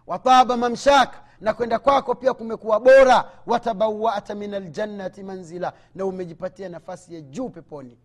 Wataba 0.07 0.57
mamshak 0.57 1.15
na 1.41 1.55
kwenda 1.55 1.79
kwako 1.79 2.15
pia 2.15 2.35
kumekuwa 2.35 2.81
bora. 2.81 3.31
Watabawata 3.47 4.35
min 4.35 4.55
aljannati 4.55 5.23
manzila. 5.23 5.73
Na 5.95 6.05
umejipatia 6.07 6.69
nafasi 6.69 7.15
ya 7.15 7.21
juu 7.21 7.49
peponi. 7.49 7.99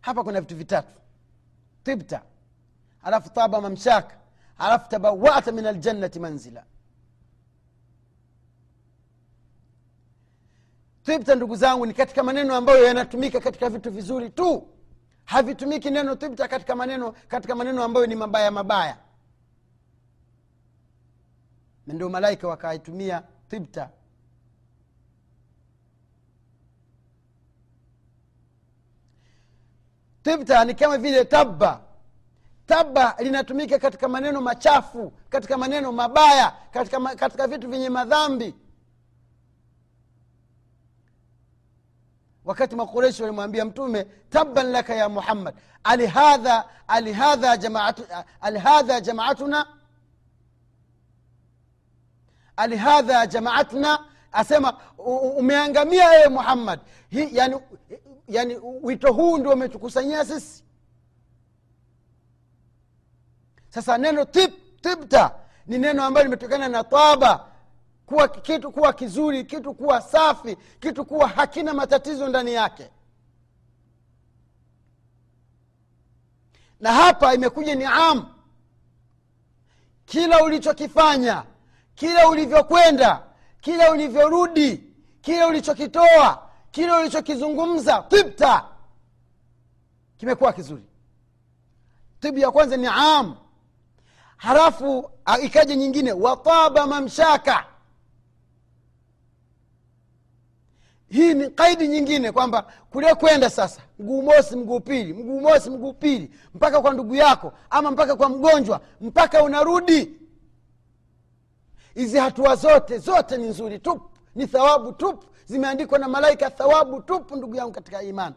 Hapa 0.00 0.24
kuna 0.24 0.40
vitu 0.40 0.56
vitatu. 0.56 1.00
Tibta. 1.82 2.22
Alafu 3.02 3.30
taba 3.30 3.60
mamshaka. 3.60 4.16
Alafu 4.58 4.88
tabawata 4.88 5.52
min 5.52 5.66
aljannati 5.66 6.20
manzila. 6.20 6.64
Tibta 11.02 11.34
ndugu 11.34 11.56
zangu 11.56 11.86
ni 11.86 11.94
katika 11.94 12.22
maneno 12.22 12.54
ambayo 12.54 12.84
yanatumika 12.84 13.40
katika 13.40 13.68
vitu 13.70 13.90
vizuri 13.90 14.30
tu. 14.30 14.66
Havitumiki 15.24 15.90
neno 15.90 16.14
tibta 16.14 16.48
katika 16.48 16.76
maneno 16.76 17.12
katika 17.28 17.54
maneno 17.54 17.84
ambayo 17.84 18.06
ni 18.06 18.14
mabaya 18.16 18.50
mabaya 18.50 18.96
ndio 21.86 22.08
malaika 22.08 22.48
wakaitumia 22.48 23.22
tibta. 23.48 23.90
Tibta 30.22 30.64
ni 30.64 30.74
kama 30.74 30.98
vile 30.98 31.24
tabba. 31.24 31.80
Tabba 32.66 33.16
linatumika 33.18 33.78
katika 33.78 34.08
maneno 34.08 34.40
machafu 34.40 35.12
katika 35.28 35.58
maneno 35.58 35.92
mabaya 35.92 36.56
katika, 36.70 37.00
katika 37.16 37.46
vitu 37.46 37.68
vyenye 37.70 37.88
madhambi. 37.88 38.54
Wakati 42.44 42.76
makureshi 42.76 43.22
walimwambia 43.22 43.64
mtume 43.64 44.04
tabban 44.04 44.66
laka 44.66 44.94
ya 44.94 45.08
muhammad 45.08 45.54
alihadha 48.40 49.00
jamaatuna 49.00 49.66
alihadha 52.60 53.26
jamaatna 53.26 54.04
asema 54.32 54.76
umeangamia 55.38 56.14
ewe 56.14 56.28
muhammad. 56.28 56.80
Hi, 57.10 57.28
yani, 57.36 57.56
yani 58.28 58.56
wito 58.82 59.12
huu 59.12 59.38
ndio 59.38 59.52
umetukusanyia 59.52 60.24
sisi. 60.24 60.64
Sasa 63.68 63.98
neno 63.98 64.24
tib, 64.24 64.50
tibta 64.80 65.34
ni 65.66 65.78
neno 65.78 66.04
ambayo 66.04 66.24
limetokana 66.24 66.68
na 66.68 66.84
taba. 66.84 67.46
Kuwa 68.06 68.28
kitu 68.28 68.72
kuwa 68.72 68.92
kizuri 68.92 69.44
kitu 69.44 69.74
kuwa 69.74 70.00
safi 70.02 70.56
kitu 70.80 71.04
kuwa 71.04 71.28
hakina 71.28 71.74
matatizo 71.74 72.28
ndani 72.28 72.54
yake. 72.54 72.90
Na 76.80 76.92
hapa 76.92 77.34
imekuja 77.34 77.74
ni 77.74 77.84
am 77.84 78.26
kila 80.04 80.42
ulichokifanya 80.44 81.44
kila 82.00 82.28
ulivyokwenda 82.28 83.22
kila 83.60 83.90
ulivyorudi 83.90 84.84
kile 85.20 85.44
ulichokitoa 85.44 86.48
kile 86.70 86.92
ulichokizungumza 86.92 88.04
tibta 88.08 88.64
kimekuwa 90.16 90.52
kizuri. 90.52 90.82
Tibu 92.20 92.38
ya 92.38 92.50
kwanza 92.50 92.76
ni 92.76 92.86
am. 92.86 93.36
Halafu 94.36 95.10
ikaja 95.42 95.76
nyingine 95.76 96.12
wataba 96.12 96.86
mamshaka. 96.86 97.64
Hii 101.08 101.34
ni 101.34 101.50
kaidi 101.50 101.88
nyingine 101.88 102.32
kwamba 102.32 102.62
kule 102.90 103.14
kwenda 103.14 103.50
sasa 103.50 103.80
mguu 103.98 104.22
mosi 104.22 104.56
mguu 104.56 104.80
pili 104.80 105.12
mguu 105.12 105.40
mosi 105.40 105.70
mguu 105.70 105.92
pili 105.92 106.30
mpaka 106.54 106.80
kwa 106.80 106.92
ndugu 106.94 107.14
yako 107.14 107.52
ama 107.70 107.90
mpaka 107.90 108.16
kwa 108.16 108.28
mgonjwa 108.28 108.80
mpaka 109.00 109.42
unarudi 109.42 110.19
hizi 112.00 112.18
hatua 112.18 112.56
zote 112.56 112.98
zote 112.98 113.36
ni 113.36 113.46
nzuri 113.46 113.78
tupu 113.78 114.10
ni 114.34 114.46
thawabu 114.46 114.92
tupu 114.92 115.26
zimeandikwa 115.46 115.98
na 115.98 116.08
malaika 116.08 116.50
thawabu 116.50 117.02
tupu 117.02 117.36
ndugu 117.36 117.54
yangu 117.54 117.72
katika 117.72 118.02
imani. 118.02 118.34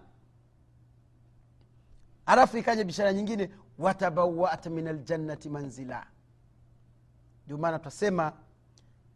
Alafu 2.25 2.57
ikaja 2.57 2.83
bishara 2.83 3.13
nyingine 3.13 3.49
watabawata 3.79 4.69
min 4.69 4.87
aljannati 4.87 5.49
manzila. 5.49 6.07
Ndio 7.45 7.57
maana 7.57 7.79
twasema 7.79 8.33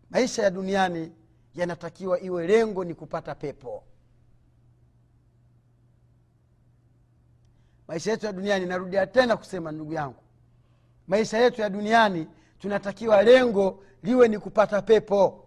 maisha 0.10 0.44
ya 0.44 0.50
duniani 0.50 1.12
yanatakiwa 1.56 2.22
iwe 2.22 2.48
lengo 2.48 2.84
ni 2.84 2.94
kupata 2.96 3.36
pepo. 3.36 3.84
Maisha 7.88 8.12
yetu 8.12 8.26
ya 8.26 8.34
duniani 8.34 8.66
narudia 8.66 9.08
tena 9.08 9.38
kusema 9.38 9.72
ndugu 9.72 9.94
yangu 9.94 10.24
maisha 11.08 11.38
yetu 11.38 11.62
ya 11.62 11.70
duniani 11.70 12.28
tunatakiwa 12.60 13.24
lengo 13.24 13.84
liwe 14.04 14.28
ni 14.28 14.40
kupata 14.40 14.82
pepo. 14.82 15.44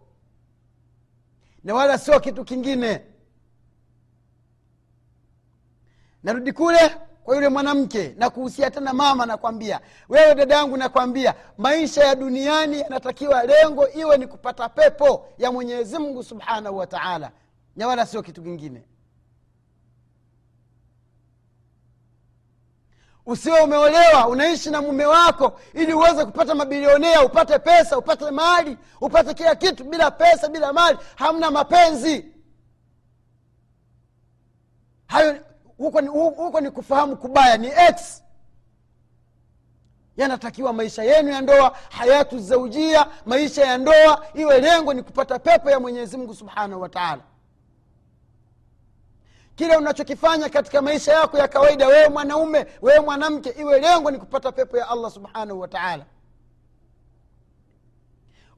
Na 1.65 1.75
wala 1.75 1.99
sio 1.99 2.21
kitu 2.21 2.45
kingine. 2.45 3.03
Narudi 6.23 6.53
kule 6.53 6.97
kwa 7.25 7.35
yule 7.35 7.49
mwanamke 7.49 8.15
na 8.19 8.31
kuhusia 8.31 8.71
tena 8.71 8.93
mama 8.93 9.27
nakwambia. 9.27 9.81
Wewe 10.09 10.35
dada 10.35 10.55
yangu 10.55 10.77
nakwambia 10.77 11.35
maisha 11.59 12.05
ya 12.05 12.15
duniani 12.15 12.81
yanatakiwa 12.81 13.43
lengo 13.45 13.89
iwe 13.89 14.19
ni 14.19 14.27
kupata 14.27 14.69
pepo 14.69 15.27
ya 15.39 15.53
mwenyezi 15.53 15.99
mungu 15.99 16.23
subhanahu 16.23 16.77
wa 16.77 16.87
taala. 16.87 17.31
Na 17.77 17.87
wala 17.87 18.07
sio 18.07 18.23
kitu 18.23 18.43
kingine 18.43 18.83
usiwe 23.31 23.61
umeolewa 23.61 24.29
unaishi 24.29 24.71
na 24.71 24.83
mume 24.83 25.07
wako 25.07 25.61
ili 25.75 25.93
uweze 25.95 26.25
kupata 26.25 26.55
mabilionea 26.55 27.23
upate 27.25 27.59
pesa 27.59 27.99
upate 27.99 28.31
mali 28.31 28.77
upate 29.01 29.35
kila 29.35 29.55
kitu 29.55 29.85
bila 29.85 30.11
pesa 30.11 30.49
bila 30.49 30.73
mali 30.73 30.99
hamna 31.17 31.51
mapenzi. 31.51 32.25
Hayo 35.07 35.37
huko 35.77 36.01
ni, 36.01 36.09
ni 36.61 36.71
kufahamu 36.71 37.17
kubaya 37.17 37.57
ni 37.57 37.69
x. 37.69 38.23
Yanatakiwa 40.17 40.73
maisha 40.73 41.03
yenu 41.03 41.29
ya 41.31 41.41
ndoa 41.41 41.77
hayatu 41.91 42.39
zaujia 42.39 43.07
maisha 43.27 43.65
ya 43.65 43.79
ndoa 43.79 44.27
iwe 44.35 44.61
lengo 44.61 44.95
ni 44.95 45.03
kupata 45.03 45.39
pepo 45.39 45.71
ya 45.71 45.81
mwenyezi 45.81 46.17
mungu 46.17 46.35
subhanahu 46.35 46.81
wa 46.83 46.89
taala 46.89 47.23
kile 49.61 49.77
unachokifanya 49.77 50.49
katika 50.49 50.83
maisha 50.83 51.13
yako 51.13 51.39
ya 51.39 51.49
kawaida 51.49 51.87
wewe 51.89 52.09
mwanaume 52.09 52.67
wewe 52.83 53.01
mwanamke 53.01 53.51
iwe 53.51 53.81
lengo 53.81 54.11
ni 54.11 54.19
kupata 54.19 54.53
pepo 54.53 54.77
ya 54.79 54.89
allah 54.89 55.11
subhanahu 55.11 55.61
wa 55.61 55.69
taala. 55.69 56.07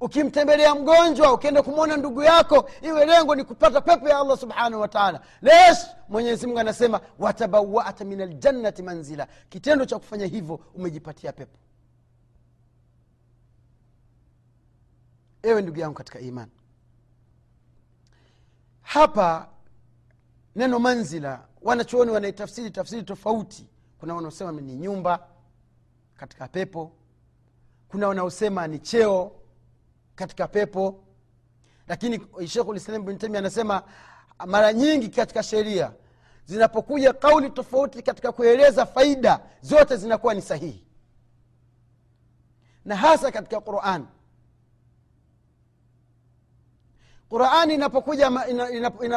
Ukimtembelea 0.01 0.75
mgonjwa 0.75 1.33
ukienda 1.33 1.63
kumwona 1.63 1.97
ndugu 1.97 2.23
yako 2.23 2.71
iwe 2.83 3.07
lengo 3.07 3.35
ni 3.35 3.45
kupata 3.45 3.81
pepo 3.81 4.09
ya 4.09 4.19
allah 4.19 4.39
subhanahu 4.39 4.81
wataala 4.83 5.21
les 5.43 5.87
mwenyezimungu 6.09 6.61
anasema 6.61 7.01
watabawata 7.19 8.05
min 8.05 8.21
aljannati 8.21 8.83
manzila. 8.83 9.27
Kitendo 9.49 9.85
cha 9.85 9.99
kufanya 9.99 10.27
hivyo 10.27 10.61
umejipatia 10.75 11.33
pepo. 11.33 11.59
Ewe 15.43 15.63
ndugu 15.63 15.79
yangu 15.81 15.95
katika 15.95 16.21
imani 16.21 16.53
hapa 18.83 19.49
neno 20.57 20.79
manzila 20.79 21.47
wanachuoni 21.63 22.11
wanaitafsiri 22.11 22.71
tafsiri 22.71 23.03
tofauti. 23.03 23.69
Kuna 24.01 24.15
wanaosema 24.15 24.53
ni 24.53 24.77
nyumba 24.77 25.27
katika 26.17 26.49
pepo. 26.49 26.93
Kuna 27.89 28.09
wanaosema 28.09 28.67
ni 28.67 28.79
cheo 28.79 29.33
katika 30.15 30.49
pepo. 30.49 31.05
Lakini 31.89 32.21
shekhulislam 32.47 33.05
bin 33.05 33.19
taimia 33.19 33.39
anasema 33.39 33.83
mara 34.47 34.73
nyingi 34.73 35.09
katika 35.09 35.43
sheria 35.43 35.93
zinapokuja 36.45 37.13
kauli 37.13 37.51
tofauti 37.51 38.03
katika 38.03 38.33
kueleza 38.33 38.87
faida 38.87 39.41
zote 39.61 39.97
zinakuwa 39.97 40.35
ni 40.35 40.43
sahihi. 40.43 40.85
Na 42.85 42.97
hasa 42.97 43.33
katika 43.33 43.61
quran. 43.61 44.07
Qurani 47.29 47.75
inapokuja, 47.75 48.31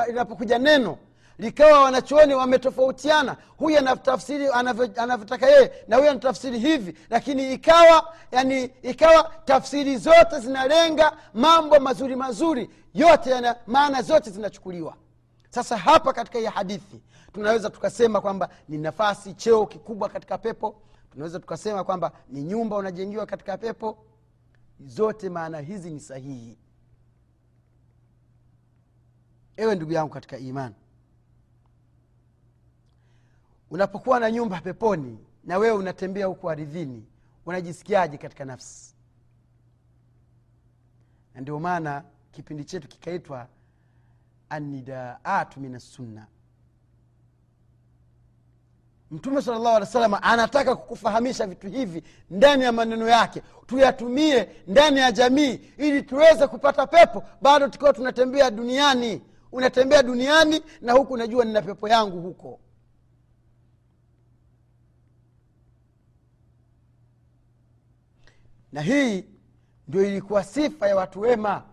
inapokuja 0.10 0.60
neno 0.60 0.98
likawa 1.38 1.82
wanachuoni 1.82 2.34
wametofautiana. 2.34 3.38
Huyu 3.58 3.77
anatafsiri 3.77 4.48
anavyotaka 4.96 5.48
yeye 5.50 5.72
na 5.88 5.96
huyu 5.98 6.10
anatafsiri 6.10 6.60
hivi. 6.60 6.98
Lakini 7.10 7.54
ikawa 7.54 8.13
yani 8.32 8.63
ikawa 8.63 9.32
tafsiri 9.45 9.98
zote 9.98 10.39
zinalenga 10.39 11.17
mambo 11.34 11.80
mazuri 11.80 12.15
mazuri. 12.15 12.69
Yote 12.93 13.30
yana 13.30 13.56
maana 13.67 14.02
zote 14.02 14.30
zinachukuliwa. 14.30 14.95
Sasa 15.50 15.78
hapa 15.78 16.13
katika 16.13 16.39
hii 16.39 16.45
hadithi 16.45 17.02
tunaweza 17.34 17.69
tukasema 17.69 18.21
kwamba 18.21 18.50
ni 18.69 18.78
nafasi 18.78 19.34
cheo 19.34 19.65
kikubwa 19.65 20.10
katika 20.10 20.38
pepo. 20.38 20.76
Tunaweza 21.12 21.39
tukasema 21.39 21.84
kwamba 21.84 22.12
ni 22.30 22.43
nyumba 22.43 22.76
unajengiwa 22.78 23.26
katika 23.26 23.58
pepo. 23.58 23.98
Zote 24.80 25.30
maana 25.30 25.60
hizi 25.60 25.89
ni 25.89 26.00
sahihi. 26.00 26.58
Ewe 29.58 29.76
ndugu 29.76 29.91
yangu 29.93 30.13
katika 30.13 30.38
imani 30.38 30.76
unapokuwa 33.71 34.19
na 34.19 34.32
nyumba 34.32 34.62
peponi 34.62 35.17
na 35.43 35.58
wewe 35.58 35.78
unatembea 35.78 36.25
huku 36.25 36.49
aridhini 36.49 37.06
unajisikiaje 37.45 38.17
katika 38.17 38.45
nafsi? 38.45 38.95
Na 41.34 41.41
ndio 41.41 41.60
maana 41.60 42.04
kipindi 42.32 42.65
chetu 42.65 42.88
kikaitwa 42.88 43.47
anidaatu 44.49 45.60
min 45.60 45.75
assunna 45.75 46.28
mtume 49.12 49.41
sala 49.41 49.60
llahu 49.60 49.75
alih 49.75 50.12
wa 50.12 50.23
anataka 50.23 50.75
kukufahamisha 50.75 51.47
vitu 51.47 51.67
hivi 51.67 52.04
ndani 52.30 52.63
ya 52.63 52.71
maneno 52.71 53.08
yake. 53.08 53.41
Tuyatumie 53.67 54.49
ndani 54.67 54.99
ya 54.99 55.12
jamii 55.12 55.60
ili 55.78 56.01
tuweze 56.01 56.47
kupata 56.47 56.88
pepo. 56.88 57.23
Bado 57.41 57.67
tukiwa 57.67 57.93
tunatembea 57.93 58.51
duniani 58.51 59.21
unatembea 59.51 60.04
duniani 60.04 60.62
na 60.82 60.93
huku 60.93 61.13
unajua 61.13 61.45
nina 61.45 61.62
pepo 61.62 61.89
yangu 61.89 62.21
huko 62.21 62.60
na 68.76 68.82
hii 68.82 69.26
ndio 69.88 70.04
ilikuwa 70.08 70.44
sifa 70.44 70.88
ya 70.88 70.96
watu 70.96 71.22
wema. 71.22 71.64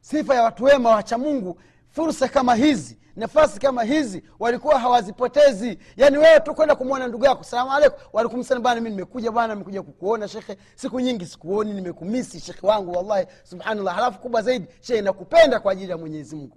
Sifa 0.00 0.34
ya 0.34 0.42
watu 0.42 0.64
wema 0.64 0.90
wacha 0.90 1.18
mungu. 1.18 1.60
Fursa 1.90 2.28
kama 2.28 2.54
hizi 2.54 2.98
nafasi 3.16 3.60
kama 3.60 3.82
hizi 3.82 4.22
walikuwa 4.38 4.78
hawazipotezi. 4.78 5.78
Yaani 5.96 6.18
wewe 6.18 6.40
tu 6.40 6.54
kwenda 6.54 6.74
kumwona 6.76 7.08
ndugu 7.08 7.24
yako 7.24 7.44
salamu 7.44 7.72
alaikum 7.72 7.98
walikumsana 8.12 8.60
bana 8.60 8.80
mi 8.80 8.90
nimekuja 8.90 9.30
bana 9.32 9.54
nimekuja 9.54 9.82
kukuona 9.82 10.28
shekhe. 10.28 10.56
Siku 10.74 11.00
nyingi 11.00 11.26
sikuoni 11.26 11.72
nimekumisi 11.72 12.40
shekhe 12.40 12.66
wangu 12.66 12.92
wallahi 12.92 13.26
subhanallah. 13.44 13.94
Halafu 13.94 14.18
kubwa 14.18 14.42
zaidi 14.42 14.66
shekhe 14.80 15.02
nakupenda 15.02 15.60
kwa 15.60 15.72
ajili 15.72 15.90
ya 15.90 15.98
mwenyezi 15.98 16.36
mungu. 16.36 16.56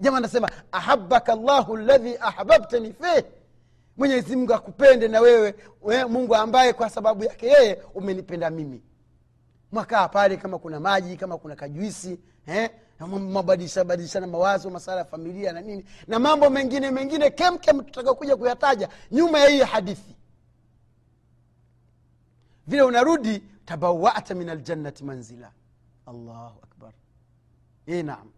Jama 0.00 0.18
anasema 0.18 0.50
ahabaka 0.72 1.34
llahu 1.36 1.76
ladhi 1.76 2.16
ahbabtani 2.20 2.92
fih 2.92 3.24
mwenyezi 4.00 4.36
mungu 4.36 4.54
akupende 4.54 5.08
na 5.08 5.20
wewe 5.20 5.54
we, 5.82 6.04
mungu 6.04 6.34
ambaye 6.36 6.72
kwa 6.72 6.90
sababu 6.90 7.24
yake 7.24 7.46
yeye 7.46 7.82
umenipenda 7.94 8.50
mimi. 8.50 8.82
Mwakaa 9.72 10.08
pale 10.08 10.36
kama 10.36 10.58
kuna 10.58 10.80
maji 10.80 11.16
kama 11.16 11.38
kuna 11.38 11.56
kajuisi 11.56 12.18
eh? 12.46 12.70
mabadilisha 13.30 13.84
badilishana 13.84 14.26
mawazo 14.26 14.70
masala 14.70 14.98
ya 14.98 15.04
familia 15.04 15.52
na 15.52 15.60
nini. 15.60 15.84
Na 16.06 16.18
mambo 16.18 16.50
mengine 16.50 16.90
mengine 16.90 17.30
kemkem 17.30 17.80
tutakakuja 17.80 18.36
kuyataja 18.36 18.88
nyuma 19.10 19.38
ya 19.38 19.48
hii 19.48 19.62
hadithi. 19.62 20.16
Vile 22.66 22.82
unarudi 22.82 23.42
tabawata 23.64 24.34
min 24.34 24.48
aljannati 24.48 25.04
manzila. 25.04 25.52
Allahu 26.06 26.60
akbar. 26.62 26.92
E 27.86 28.02
naam 28.02 28.30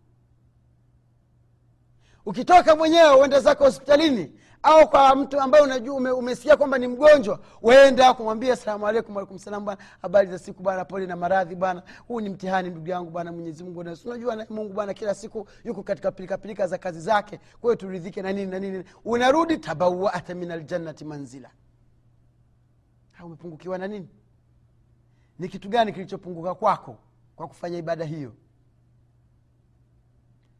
ukitoka 2.26 2.76
mwenyewe 2.76 3.14
uende 3.20 3.40
zako 3.40 3.64
hospitalini 3.64 4.32
au 4.62 4.88
kwa 4.90 5.16
mtu 5.16 5.40
ambaye 5.40 5.64
unajua 5.64 5.94
ume, 5.96 6.10
umesikia 6.10 6.56
kwamba 6.56 6.78
ni 6.78 6.86
mgonjwa 6.88 7.40
wenda 7.62 8.14
kumwambia 8.14 8.56
salamu 8.56 8.86
alaikum 8.86 9.16
alaikum 9.16 9.38
salam 9.38 9.64
bana 9.64 9.80
habari 10.02 10.30
za 10.30 10.38
siku 10.38 10.62
bana 10.62 10.84
pole 10.84 11.06
na 11.06 11.16
maradhi 11.16 11.54
bana 11.54 11.82
huu 12.08 12.20
ni 12.20 12.28
mtihani 12.28 12.70
ndugu 12.70 12.88
yangu 12.88 13.10
bana 13.10 13.32
mwenyezi 13.32 13.64
mungu 13.64 13.80
unajua 13.80 14.36
na 14.36 14.46
mungu 14.50 14.72
bana 14.72 14.94
kila 14.94 15.14
siku 15.14 15.48
yuko 15.64 15.82
katika 15.82 16.12
pilikapilika 16.12 16.66
za 16.66 16.78
kazi 16.78 17.00
zake. 17.00 17.36
Kwa 17.38 17.70
hiyo 17.70 17.74
turidhike 17.76 18.22
na 18.22 18.32
nini 18.32 18.50
na 18.50 18.58
nini. 18.58 18.84
Unarudi 19.04 19.58
tabawata 19.58 20.34
min 20.34 20.50
aljannati 20.50 21.04
manzila. 21.04 21.50
Ha 23.12 23.24
umepungukiwa 23.26 23.78
na 23.78 23.88
nini? 23.88 24.08
Ni 25.38 25.48
kitu 25.48 25.68
gani 25.68 25.92
kilichopunguka 25.92 26.54
kwako 26.54 26.96
kwa 27.36 27.48
kufanya 27.48 27.78
ibada 27.78 28.04
hiyo 28.04 28.32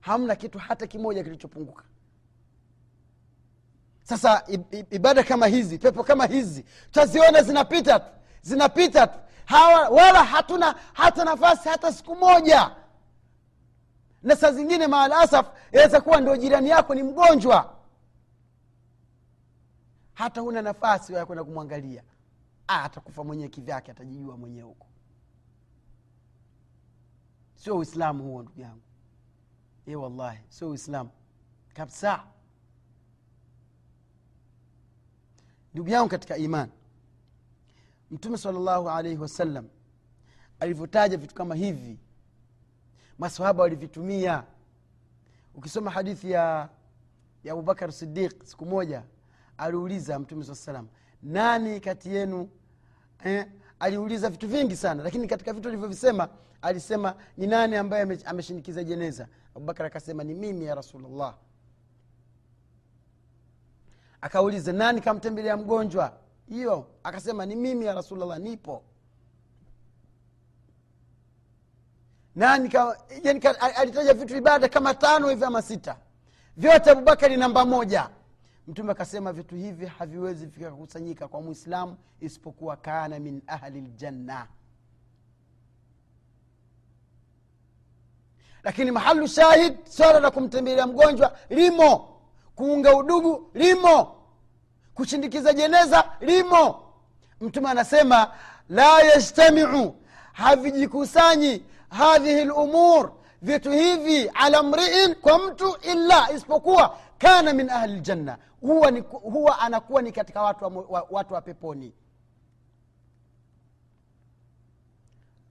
hamna 0.03 0.37
kitu 0.37 0.59
hata 0.59 0.87
kimoja 0.87 1.25
kilichopunguka. 1.25 1.85
Sasa 4.03 4.45
ibada 4.91 5.23
kama 5.25 5.47
hizi 5.47 5.79
pepo 5.79 6.05
kama 6.05 6.27
hizi 6.27 6.65
taziona 6.91 7.43
zinapita 7.43 8.01
tu 8.01 8.11
zinapita 8.43 9.07
tu. 9.07 9.19
Hawa 9.45 9.89
wala 9.89 10.25
hatuna 10.25 10.75
hata 10.93 11.25
nafasi 11.25 11.69
hata 11.69 11.93
siku 11.93 12.17
moja. 12.17 12.77
Na 14.23 14.37
saa 14.37 14.53
zingine 14.53 14.87
maalasaf 14.87 15.47
yaweza 15.73 16.01
kuwa 16.01 16.21
ndio 16.21 16.37
jirani 16.37 16.69
yako 16.69 16.95
ni 16.95 17.03
mgonjwa. 17.03 17.77
Hata 20.15 20.41
huna 20.41 20.63
nafasi 20.63 21.13
ya 21.13 21.27
kwenda 21.27 21.45
kumwangalia. 21.45 22.03
Atakufa 22.67 23.25
mwenyewe 23.25 23.49
kivyake 23.49 23.91
atajijua 23.91 24.37
mwenyewe 24.37 24.69
huko. 24.69 24.87
Sio 27.55 27.77
uislamu 27.79 28.23
huo 28.25 28.43
ndugu 28.43 28.61
yangu 28.61 28.83
e 29.87 29.95
wallahi 29.97 30.39
sio 30.49 30.71
uislamu 30.71 31.11
kabisa. 31.75 32.25
Ndugu 35.75 35.91
yangu 35.91 36.09
katika 36.09 36.37
iman 36.37 36.69
mtume 38.11 38.39
salllahu 38.39 38.91
alaihi 38.91 39.19
wasallam 39.19 39.69
alivyotaja 40.61 41.17
vitu 41.17 41.35
kama 41.35 41.55
hivi 41.55 41.99
masahaba 43.19 43.63
walivitumia. 43.63 44.45
Ukisoma 45.55 45.91
hadithi 45.91 46.31
ya 46.31 46.69
ya 47.45 47.53
abubakar 47.53 47.93
sidiq 47.93 48.43
siku 48.45 48.67
moja 48.67 49.03
aliuliza 49.59 50.19
mtume 50.19 50.45
saa 50.45 50.55
salam 50.55 50.89
nani 51.23 51.81
kati 51.81 52.09
yenu 52.15 52.49
eh, 53.25 53.47
aliuliza 53.79 54.31
vitu 54.31 54.49
vingi 54.49 54.77
sana 54.77 55.03
lakini 55.03 55.27
katika 55.29 55.53
vitu 55.53 55.69
alivyovisema 55.69 56.29
alisema 56.63 57.15
ni 57.37 57.47
nani 57.47 57.77
ambaye 57.77 58.03
ame- 58.03 58.19
ameshinikiza 58.25 58.85
jeneza 58.85 59.29
abubakar 59.55 59.87
akasema 59.87 60.25
ni 60.25 60.35
mimi 60.35 60.65
ya 60.65 60.75
rasulllah 60.75 61.35
akauliza 64.21 64.73
nani 64.73 65.01
kamtembelea 65.01 65.57
mgonjwa? 65.57 66.13
Hiyo 66.49 66.87
akasema 67.03 67.47
ni 67.47 67.57
mimi 67.57 67.85
ya 67.87 67.95
rasulllah 67.95 68.39
nipo. 68.39 68.83
Nani 72.35 72.71
alitaja 73.77 74.15
vitu 74.15 74.37
ibada 74.37 74.69
kama 74.69 74.95
tano 74.95 75.29
hivi 75.29 75.45
ama 75.45 75.63
sita. 75.63 75.97
Vyote 76.57 76.91
abubakari 76.91 77.37
namba 77.37 77.65
moja. 77.65 78.11
Mtume 78.69 78.93
akasema 78.93 79.33
vitu 79.33 79.55
hivi 79.57 79.87
haviwezi 79.87 80.47
vikakusanyika 80.47 81.29
kwa 81.29 81.43
mwislamu 81.43 81.97
isipokuwa 82.21 82.77
kana 82.77 83.19
min 83.19 83.43
ahli 83.47 83.81
ljanna 83.81 84.47
lakini 88.65 88.91
mahalu 88.91 89.29
shahid 89.29 89.75
swala 89.87 90.21
la 90.21 90.31
kumtembelea 90.31 90.87
mgonjwa 90.87 91.39
limo. 91.51 92.09
Kuunga 92.55 92.97
udugu 92.97 93.51
limo. 93.55 94.15
Kushindikiza 94.95 95.53
jeneza 95.53 96.05
limo. 96.21 96.83
Mtume 97.41 97.69
anasema 97.71 98.33
la 98.69 99.01
yajtamiu. 99.03 99.95
Havijikusanyi 100.33 101.65
hadhihi 101.89 102.45
lumur 102.45 103.13
vitu 103.43 103.71
hivi 103.71 104.29
ala 104.35 104.63
mriin 104.63 105.15
kwa 105.15 105.39
mtu 105.39 105.77
illa 105.83 106.33
isipokuwa 106.33 106.99
kana 107.19 107.53
min 107.53 107.71
ahli 107.71 107.93
ljanna 108.01 108.39
huwa, 108.61 108.91
huwa 109.11 109.59
anakuwa 109.59 110.03
ni 110.03 110.13
katika 110.13 110.43
watu 110.43 110.65
wa, 110.65 110.71
wa, 110.89 111.07
watu 111.11 111.35
wa 111.35 111.41
peponi. 111.41 111.95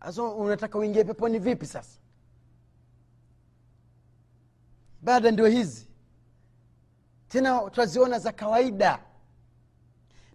Sasa 0.06 0.24
unataka 0.24 0.78
uingie 0.78 1.04
peponi 1.04 1.40
vipi 1.40 1.66
sasa 1.66 2.00
ibada 5.02 5.32
ndio 5.32 5.48
hizi. 5.48 5.88
Tena 7.28 7.70
twaziona 7.70 8.20
za 8.20 8.32
kawaida. 8.32 9.00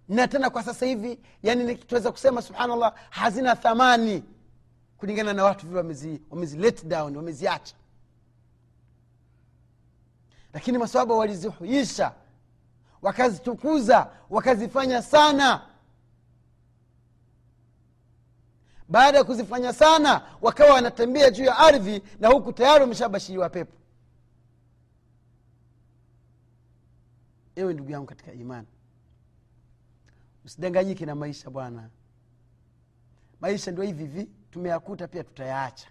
Na 0.09 0.29
tena 0.29 0.51
kwa 0.51 0.63
sasa 0.63 0.87
hivi 0.87 1.19
yani 1.43 1.75
tuweza 1.77 2.13
kusema 2.13 2.43
subhanallah 2.43 2.95
hazina 3.11 3.57
thamani 3.57 4.25
kulingana 4.99 5.33
na 5.33 5.45
watu 5.45 5.67
vile 5.67 5.79
wamezi, 6.31 6.85
down 6.85 7.17
wameziacha. 7.17 7.75
Lakini 10.53 10.79
maswaba 10.79 11.15
walizihuisha 11.15 12.13
wakazitukuza 13.03 14.11
wakazifanya 14.31 15.03
sana. 15.03 15.63
Baada 18.89 19.19
ya 19.19 19.25
kuzifanya 19.25 19.73
sana 19.73 20.23
wakawa 20.43 20.75
wanatembea 20.75 21.31
juu 21.31 21.45
ya 21.45 21.59
ardhi 21.59 22.03
na 22.21 22.29
huku 22.29 22.53
tayari 22.53 22.81
wameshabashiriwa 22.81 23.49
pepo 23.51 23.73
ewe 27.57 27.75
ndugu 27.75 27.91
yangu 27.91 28.07
katika 28.07 28.33
imani 28.33 28.67
usidanganyike 30.45 31.07
na 31.07 31.15
maisha 31.15 31.51
bwana. 31.51 31.91
Maisha 33.41 33.71
ndio 33.71 33.85
hivi 33.85 34.03
hivi 34.05 34.29
tumeyakuta 34.51 35.09
pia 35.09 35.25
tutayaacha. 35.25 35.89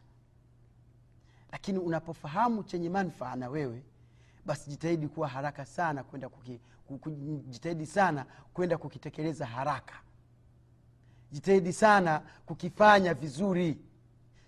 Lakini 1.51 1.80
unapofahamu 1.80 2.63
chenye 2.63 2.89
manfaa 2.89 3.36
na 3.36 3.49
wewe 3.49 3.84
basi 4.45 4.69
jitahidi 4.69 5.08
kuwa 5.08 5.28
haraka 5.28 5.65
sana 5.65 6.04
kwenda 6.04 6.30
jitahidi 7.47 7.86
sana 7.86 8.25
kwenda 8.54 8.78
kukitekeleza 8.78 9.45
haraka. 9.45 9.95
Jitahidi 11.32 11.73
sana 11.73 12.21
kukifanya 12.45 13.13
vizuri. 13.13 13.78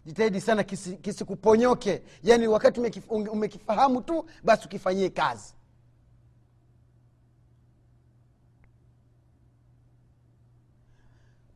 Jitahidi 0.06 0.42
sana 0.42 0.64
kisikuponyoke. 1.02 1.98
Kisi 1.98 2.30
yaani 2.30 2.48
wakati 2.48 2.80
umekif, 2.80 3.12
umekifahamu 3.12 4.02
tu 4.02 4.26
basi 4.44 4.66
ukifanyie 4.66 5.10
kazi 5.10 5.54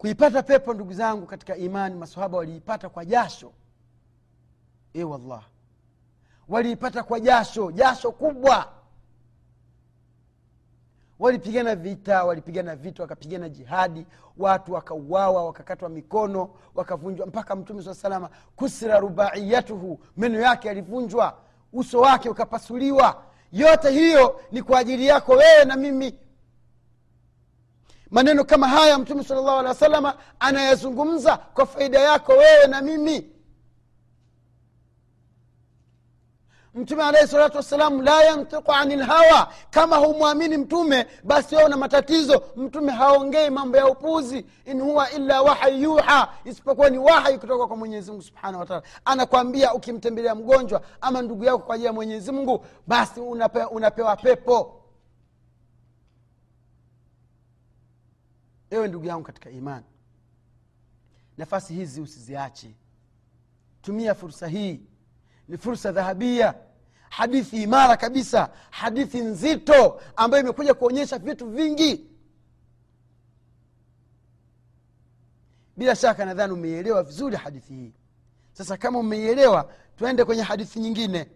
kuipata 0.01 0.43
pepo 0.43 0.73
ndugu 0.73 0.93
zangu 0.93 1.25
katika 1.25 1.55
imani 1.57 1.95
masahaba 1.95 2.37
waliipata 2.37 2.89
kwa 2.89 3.05
jasho. 3.05 3.51
E 4.93 5.03
wallah. 5.03 5.43
Waliipata 6.49 7.03
kwa 7.03 7.19
jasho 7.19 7.71
jasho 7.71 8.11
kubwa. 8.11 8.71
Walipigana 11.19 11.75
vita 11.75 12.23
walipigana 12.23 12.75
vita 12.75 13.03
wakapigana 13.03 13.49
jihadi. 13.49 14.05
Watu 14.37 14.73
wakauawa 14.73 15.45
wakakatwa 15.45 15.89
mikono 15.89 16.49
wakavunjwa. 16.75 17.25
Mpaka 17.27 17.55
mtume 17.55 17.83
saa 17.83 17.93
salama 17.93 18.29
kusira 18.55 18.99
rubaiyatuhu 18.99 19.99
meno 20.17 20.39
yake 20.39 20.67
yalivunjwa 20.67 21.37
uso 21.73 21.99
wake 21.99 22.29
ukapasuliwa. 22.29 23.23
Yote 23.51 23.89
hiyo 23.91 24.41
ni 24.51 24.61
kwa 24.63 24.79
ajili 24.79 25.07
yako 25.07 25.31
wewe 25.31 25.65
na 25.65 25.75
mimi 25.75 26.19
maneno 28.11 28.43
kama 28.43 28.67
haya 28.67 28.97
mtume 28.99 29.23
sala 29.23 29.41
llahu 29.41 29.57
alehi 29.59 29.67
wa 29.67 29.75
salama 29.75 30.13
anayazungumza 30.39 31.37
kwa 31.37 31.65
faida 31.65 31.99
yako 31.99 32.31
wewe 32.31 32.67
na 32.67 32.81
mimi. 32.81 33.27
Mtume 36.75 37.03
alaihi 37.03 37.27
salatu 37.27 37.57
wassalam 37.57 38.01
la 38.01 38.23
yantiqu 38.23 38.71
ani 38.71 38.95
lhawa 38.95 39.53
kama 39.69 39.97
humwamini 39.97 40.57
mtume 40.57 41.07
basi 41.23 41.55
wewe 41.55 41.67
una 41.67 41.77
matatizo. 41.77 42.43
Mtume 42.55 42.91
haongei 42.91 43.49
mambo 43.49 43.77
ya 43.77 43.87
upuzi. 43.87 44.45
In 44.65 44.81
huwa 44.81 45.11
illa 45.11 45.41
wahai 45.41 45.83
yuha 45.83 46.33
isipokuwa 46.45 46.89
ni 46.89 46.97
wahai 46.97 47.37
kutoka 47.37 47.67
kwa 47.67 47.77
mwenyezi 47.77 48.11
mungu 48.11 48.23
subhanahu 48.23 48.59
wataala 48.59 48.83
anakwambia 49.05 49.73
ukimtembelea 49.73 50.35
mgonjwa 50.35 50.81
ama 51.01 51.21
ndugu 51.21 51.43
yako 51.43 51.57
kwa 51.59 51.75
ajili 51.75 51.87
ya 51.87 51.93
mwenyezi 51.93 52.31
mungu 52.31 52.65
basi 52.87 53.19
unape, 53.19 53.63
unapewa 53.63 54.15
pepo 54.15 54.80
ewe 58.71 58.87
ndugu 58.87 59.05
yangu 59.05 59.23
katika 59.23 59.49
imani 59.49 59.85
nafasi 61.37 61.73
hizi 61.73 62.01
usiziache. 62.01 62.75
Tumia 63.81 64.15
fursa 64.15 64.47
hii 64.47 64.81
ni 65.47 65.57
fursa 65.57 65.91
dhahabia 65.91 66.53
hadithi 67.09 67.63
imara 67.63 67.97
kabisa 67.97 68.49
hadithi 68.69 69.19
nzito 69.19 70.01
ambayo 70.15 70.43
imekuja 70.43 70.73
kuonyesha 70.73 71.17
vitu 71.19 71.49
vingi. 71.49 72.05
Bila 75.77 75.95
shaka 75.95 76.25
nadhani 76.25 76.53
umeielewa 76.53 77.03
vizuri 77.03 77.35
hadithi 77.35 77.73
hii. 77.73 77.93
Sasa 78.53 78.77
kama 78.77 78.99
umeielewa 78.99 79.73
tuende 79.97 80.25
kwenye 80.25 80.41
hadithi 80.41 80.79
nyingine 80.79 81.27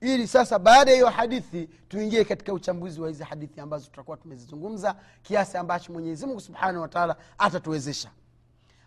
ili 0.00 0.26
sasa 0.28 0.58
baada 0.58 0.90
ya 0.90 0.96
hiyo 0.96 1.08
hadithi 1.08 1.66
tuingie 1.88 2.24
katika 2.24 2.52
uchambuzi 2.52 3.00
wa 3.00 3.08
hizi 3.08 3.24
hadithi 3.24 3.60
ambazo 3.60 3.84
tutakuwa 3.84 4.16
tumezizungumza 4.16 4.94
kiasi 5.22 5.56
ambacho 5.56 5.92
mwenyezimungu 5.92 6.40
subhanahu 6.40 6.82
wataala 6.82 7.16
atatuwezesha. 7.38 8.10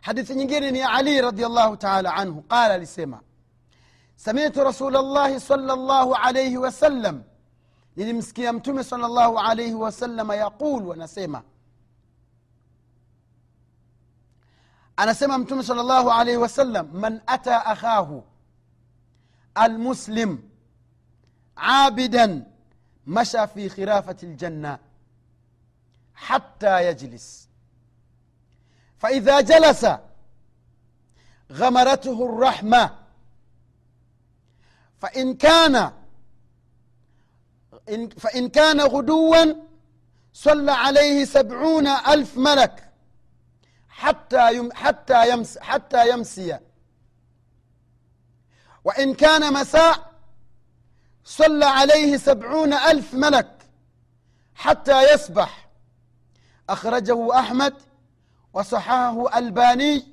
Hadithi 0.01 0.35
nyingine 0.35 0.71
ni 0.71 0.81
ali 0.81 1.21
radiallahu 1.21 1.77
taala 1.77 2.13
anhu. 2.13 2.41
Qala 2.41 2.73
alisema 2.73 3.21
samitu 4.15 4.63
rasul 4.63 4.93
llahi 4.93 5.39
sala 5.39 5.75
llahu 5.75 6.15
alaihi 6.15 6.57
wasallam 6.57 7.23
nilimsikia 7.95 8.53
mtume 8.53 8.83
sala 8.83 9.07
llahu 9.07 9.39
alaihi 9.39 9.73
wasalama 9.73 10.35
yaqulu 10.35 10.93
anasema 10.93 11.43
anasema 14.95 15.37
mtume 15.37 15.63
sala 15.63 15.83
llahu 15.83 16.11
alaihi 16.11 16.37
wasallam 16.37 16.87
man 16.93 17.21
ata 17.27 17.65
akhahu 17.65 18.23
almuslim 19.55 20.37
عابدا 21.61 22.51
مشى 23.07 23.47
في 23.47 23.69
خرافة 23.69 24.17
الجنة 24.23 24.79
حتى 26.15 26.87
يجلس. 26.87 27.49
فإذا 28.97 29.41
جلس 29.41 29.85
غمرته 31.51 32.25
الرحمة. 32.25 32.97
فإن 35.01 35.33
كان 35.33 35.91
فإن 38.17 38.49
كان 38.49 38.81
غدوا 38.81 39.53
صلى 40.33 40.71
عليه 40.71 41.25
سبعون 41.25 41.87
ألف 41.87 42.37
ملك 42.37 42.91
حتى 43.89 44.55
يم 44.55 44.71
حتى 44.73 45.29
يمس 45.29 45.57
حتى 45.57 46.09
يمسي. 46.09 46.59
وإن 48.83 49.13
كان 49.13 49.53
مساء 49.53 50.10
صلى 51.31 51.65
عليه 51.65 52.17
سبعون 52.17 52.73
ألف 52.73 53.13
ملك 53.13 53.57
حتى 54.55 55.13
يسبح. 55.13 55.69
أخرجه 56.69 57.39
أحمد 57.39 57.73
وصححه 58.53 59.37
ألباني 59.37 60.07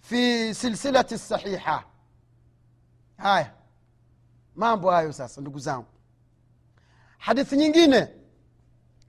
في 0.00 0.52
سلسلة 0.54 1.04
الصحيحة. 1.12 1.86
هاي. 3.18 3.50
ما 4.56 4.72
أبو 4.72 4.90
هاي 4.90 5.08
أساس 5.08 5.38
نقزام 5.38 5.84
حديث 7.18 7.54
نجينة 7.54 8.08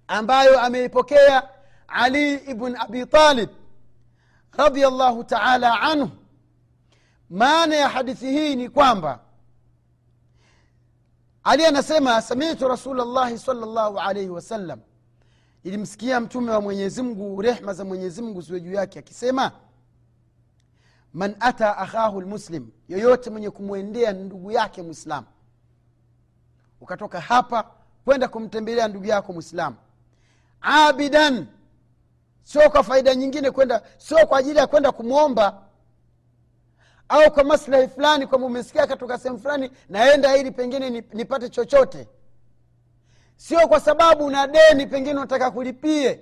أمبايو 0.10 0.60
أمي 0.60 0.88
بوكيا 0.88 1.50
علي 1.90 2.38
بن 2.38 2.78
أبي 2.78 3.06
طالب 3.06 3.50
رضي 4.60 4.88
الله 4.88 5.24
تعالى 5.24 5.68
عنه. 5.68 6.10
ما 7.30 7.64
يا 7.64 7.88
حديثه 7.88 8.56
ali 11.50 11.66
anasema 11.66 12.22
samitu 12.22 12.68
rasulllahi 12.68 13.38
salllahu 13.38 14.00
alaihi 14.00 14.30
wasallam 14.30 14.80
ilimsikia 15.64 16.20
mtume 16.20 16.52
wa 16.52 16.62
mwenyezi 16.62 17.02
mungu 17.02 17.42
rehma 17.42 17.74
za 17.74 17.86
mwenyezi 17.86 18.22
mungu 18.22 18.42
ziwe 18.42 18.62
juu 18.62 18.74
yake 18.74 19.00
akisema 19.00 19.52
man 21.14 21.36
ata 21.40 21.78
akhahu 21.78 22.22
lmuslim 22.22 22.70
yoyote 22.90 23.30
mwenye 23.30 23.50
kumwendea 23.50 24.14
ndugu 24.14 24.52
yake 24.52 24.82
mwislamu 24.82 25.28
ukatoka 26.82 27.20
hapa 27.20 27.72
kwenda 28.06 28.28
kumtembelea 28.28 28.88
ndugu 28.88 29.06
yako 29.06 29.34
mwislamu 29.34 29.76
abidan 30.62 31.48
sio 32.44 32.70
kwa 32.70 32.84
faida 32.84 33.16
nyingine 33.16 33.52
kwenda 33.52 33.82
sio 33.98 34.28
kwa 34.28 34.40
ajili 34.40 34.60
ya 34.60 34.68
kwenda 34.68 34.92
kumwomba 34.92 35.67
au 37.10 37.32
kwa 37.32 37.44
maslahi 37.44 37.88
fulani 37.88 38.28
kwamba 38.28 38.48
umesikia 38.48 38.88
katoka 38.88 39.18
sehemu 39.18 39.40
fulani 39.40 39.72
naenda 39.90 40.38
ili 40.38 40.52
pengine 40.52 40.90
nipate 40.90 41.50
chochote. 41.50 42.08
Sio 43.36 43.68
kwa 43.68 43.80
sababu 43.80 44.26
una 44.26 44.48
deni 44.48 44.88
pengine 44.88 45.16
unataka 45.18 45.52
kulipie. 45.52 46.20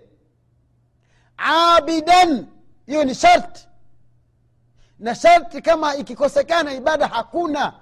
Abidan 1.38 2.48
hiyo 2.86 3.04
ni 3.04 3.16
sharti. 3.16 3.68
Na 5.00 5.16
sharti 5.16 5.62
kama 5.62 5.96
ikikosekana 5.96 6.74
ibada 6.74 7.08
hakuna. 7.08 7.74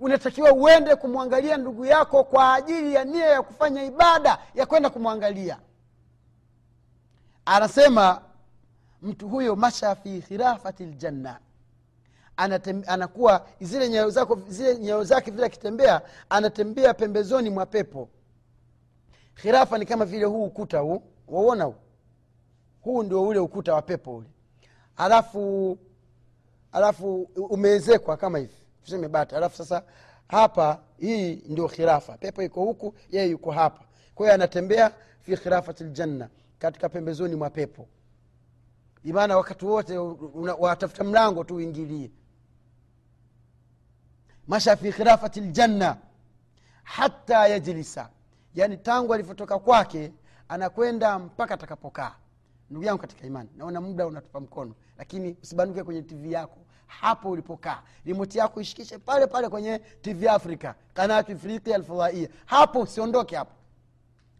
Unatakiwa 0.00 0.52
uende 0.52 0.96
kumwangalia 0.96 1.56
ndugu 1.56 1.84
yako 1.84 2.24
kwa 2.24 2.54
ajili 2.54 2.94
ya 2.94 3.04
nia 3.04 3.26
ya 3.26 3.42
kufanya 3.42 3.84
ibada 3.84 4.38
ya 4.54 4.66
kwenda 4.66 4.90
kumwangalia. 4.90 5.58
Anasema 7.44 8.22
mtu 9.02 9.28
huyo 9.28 9.56
masha 9.56 9.94
fi 9.94 10.22
khirafati 10.22 10.84
ljanna 10.84 11.38
Anatem, 12.36 12.82
anakuwa 12.86 13.46
zile 13.60 13.88
nyayo 13.88 14.10
zako 14.10 14.40
zile 14.48 14.78
nyayo 14.78 15.04
zake 15.04 15.30
vile 15.30 15.46
akitembea 15.46 16.02
anatembea 16.28 16.94
pembezoni 16.94 17.50
mwa 17.50 17.66
pepo. 17.66 18.08
Khirafa 19.34 19.78
ni 19.78 19.86
kama 19.86 20.04
vile 20.04 20.24
huu 20.24 20.44
ukuta 20.44 20.78
huu 20.78 21.02
wauona 21.28 21.64
huu? 21.64 21.74
Huu 22.80 23.02
ndio 23.02 23.22
ule 23.28 23.38
ukuta 23.38 23.74
wa 23.74 23.82
pepo 23.82 24.16
ule. 24.16 24.26
Alafu 24.96 25.78
alafu 26.72 27.22
umeezekwa 27.36 28.16
kama 28.16 28.38
hivi. 28.38 28.54
Tuseme 28.84 29.08
bata. 29.08 29.36
Alafu 29.36 29.56
sasa 29.56 29.82
hapa 30.28 30.80
hii 30.98 31.34
ndio 31.48 31.68
khirafa. 31.68 32.16
Pepo 32.18 32.42
iko 32.42 32.60
huku 32.64 32.94
yeye 33.10 33.28
yuko 33.30 33.50
hapa. 33.50 33.84
Kwa 34.14 34.26
hiyo 34.26 34.34
anatembea 34.34 34.92
fi 35.20 35.36
khirafati 35.36 35.84
ljanna 35.84 36.28
katika 36.58 36.88
pembezoni 36.88 37.36
mwa 37.36 37.50
pepo. 37.50 37.88
Imaana 39.04 39.36
wakati 39.36 39.64
wote 39.64 39.98
watafuta 40.58 41.04
mlango 41.04 41.44
tu 41.44 41.54
uingilie 41.54 42.10
masha 44.48 44.76
fi 44.76 44.92
khirafati 44.92 45.40
ljanna 45.40 45.96
hata 46.82 47.48
yajlisa. 47.48 48.08
Yaani 48.54 48.76
tangu 48.76 49.14
alivyotoka 49.14 49.58
kwake 49.58 50.12
anakwenda 50.48 51.18
mpaka 51.18 51.54
atakapokaa. 51.54 52.14
Ndugu 52.70 52.86
yangu 52.86 53.00
katika 53.00 53.26
imani 53.26 53.48
naona 53.56 53.80
muda 53.80 54.06
unatupa 54.06 54.40
mkono 54.40 54.74
lakini 54.98 55.36
usibanuke 55.42 55.82
kwenye 55.82 56.02
tv 56.02 56.32
yako 56.32 56.58
hapo 56.86 57.30
ulipokaa. 57.30 57.82
Rimoti 58.04 58.38
yako 58.38 58.60
ishikishe 58.60 58.98
pale 58.98 59.26
pale 59.26 59.48
kwenye 59.48 59.78
tv 59.78 60.28
africa 60.28 60.72
kanatu 60.94 61.32
ifriqia 61.32 61.74
alfadhaia 61.76 62.28
hapo 62.46 62.80
usiondoke 62.80 63.36
hapo 63.36 63.52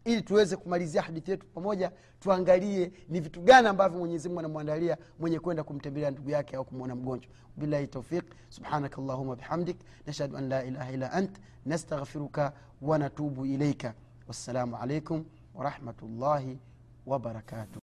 ili 0.07 0.21
tuweze 0.21 0.55
kumalizia 0.55 1.01
hadithi 1.01 1.31
yetu 1.31 1.45
pamoja 1.47 1.91
tuangalie 2.19 2.91
ni 3.09 3.19
vitu 3.19 3.41
gani 3.41 3.67
ambavyo 3.67 3.99
mwenyezimungu 3.99 4.39
anamwandalia 4.39 4.97
mwenye 5.19 5.39
kwenda 5.39 5.63
kumtembelea 5.63 6.11
ndugu 6.11 6.29
yake 6.29 6.55
au 6.55 6.65
kumwona 6.65 6.95
mgonjwa. 6.95 7.31
Billahi 7.57 7.87
taufiq 7.87 8.23
subhanaka 8.49 9.01
llahuma 9.01 9.35
bihamdik. 9.35 9.77
Nashhadu 10.05 10.37
an 10.37 10.47
la 10.49 10.63
ilaha 10.65 10.91
illa 10.91 11.11
ant. 11.11 11.37
Nastaghfiruka 11.65 12.53
wanatubu 12.81 13.45
ilaika 13.45 13.93
wassalamu 14.27 14.77
alaikum 14.77 15.25
warahmatullahi 15.55 16.59
wabarakatuh 17.05 17.86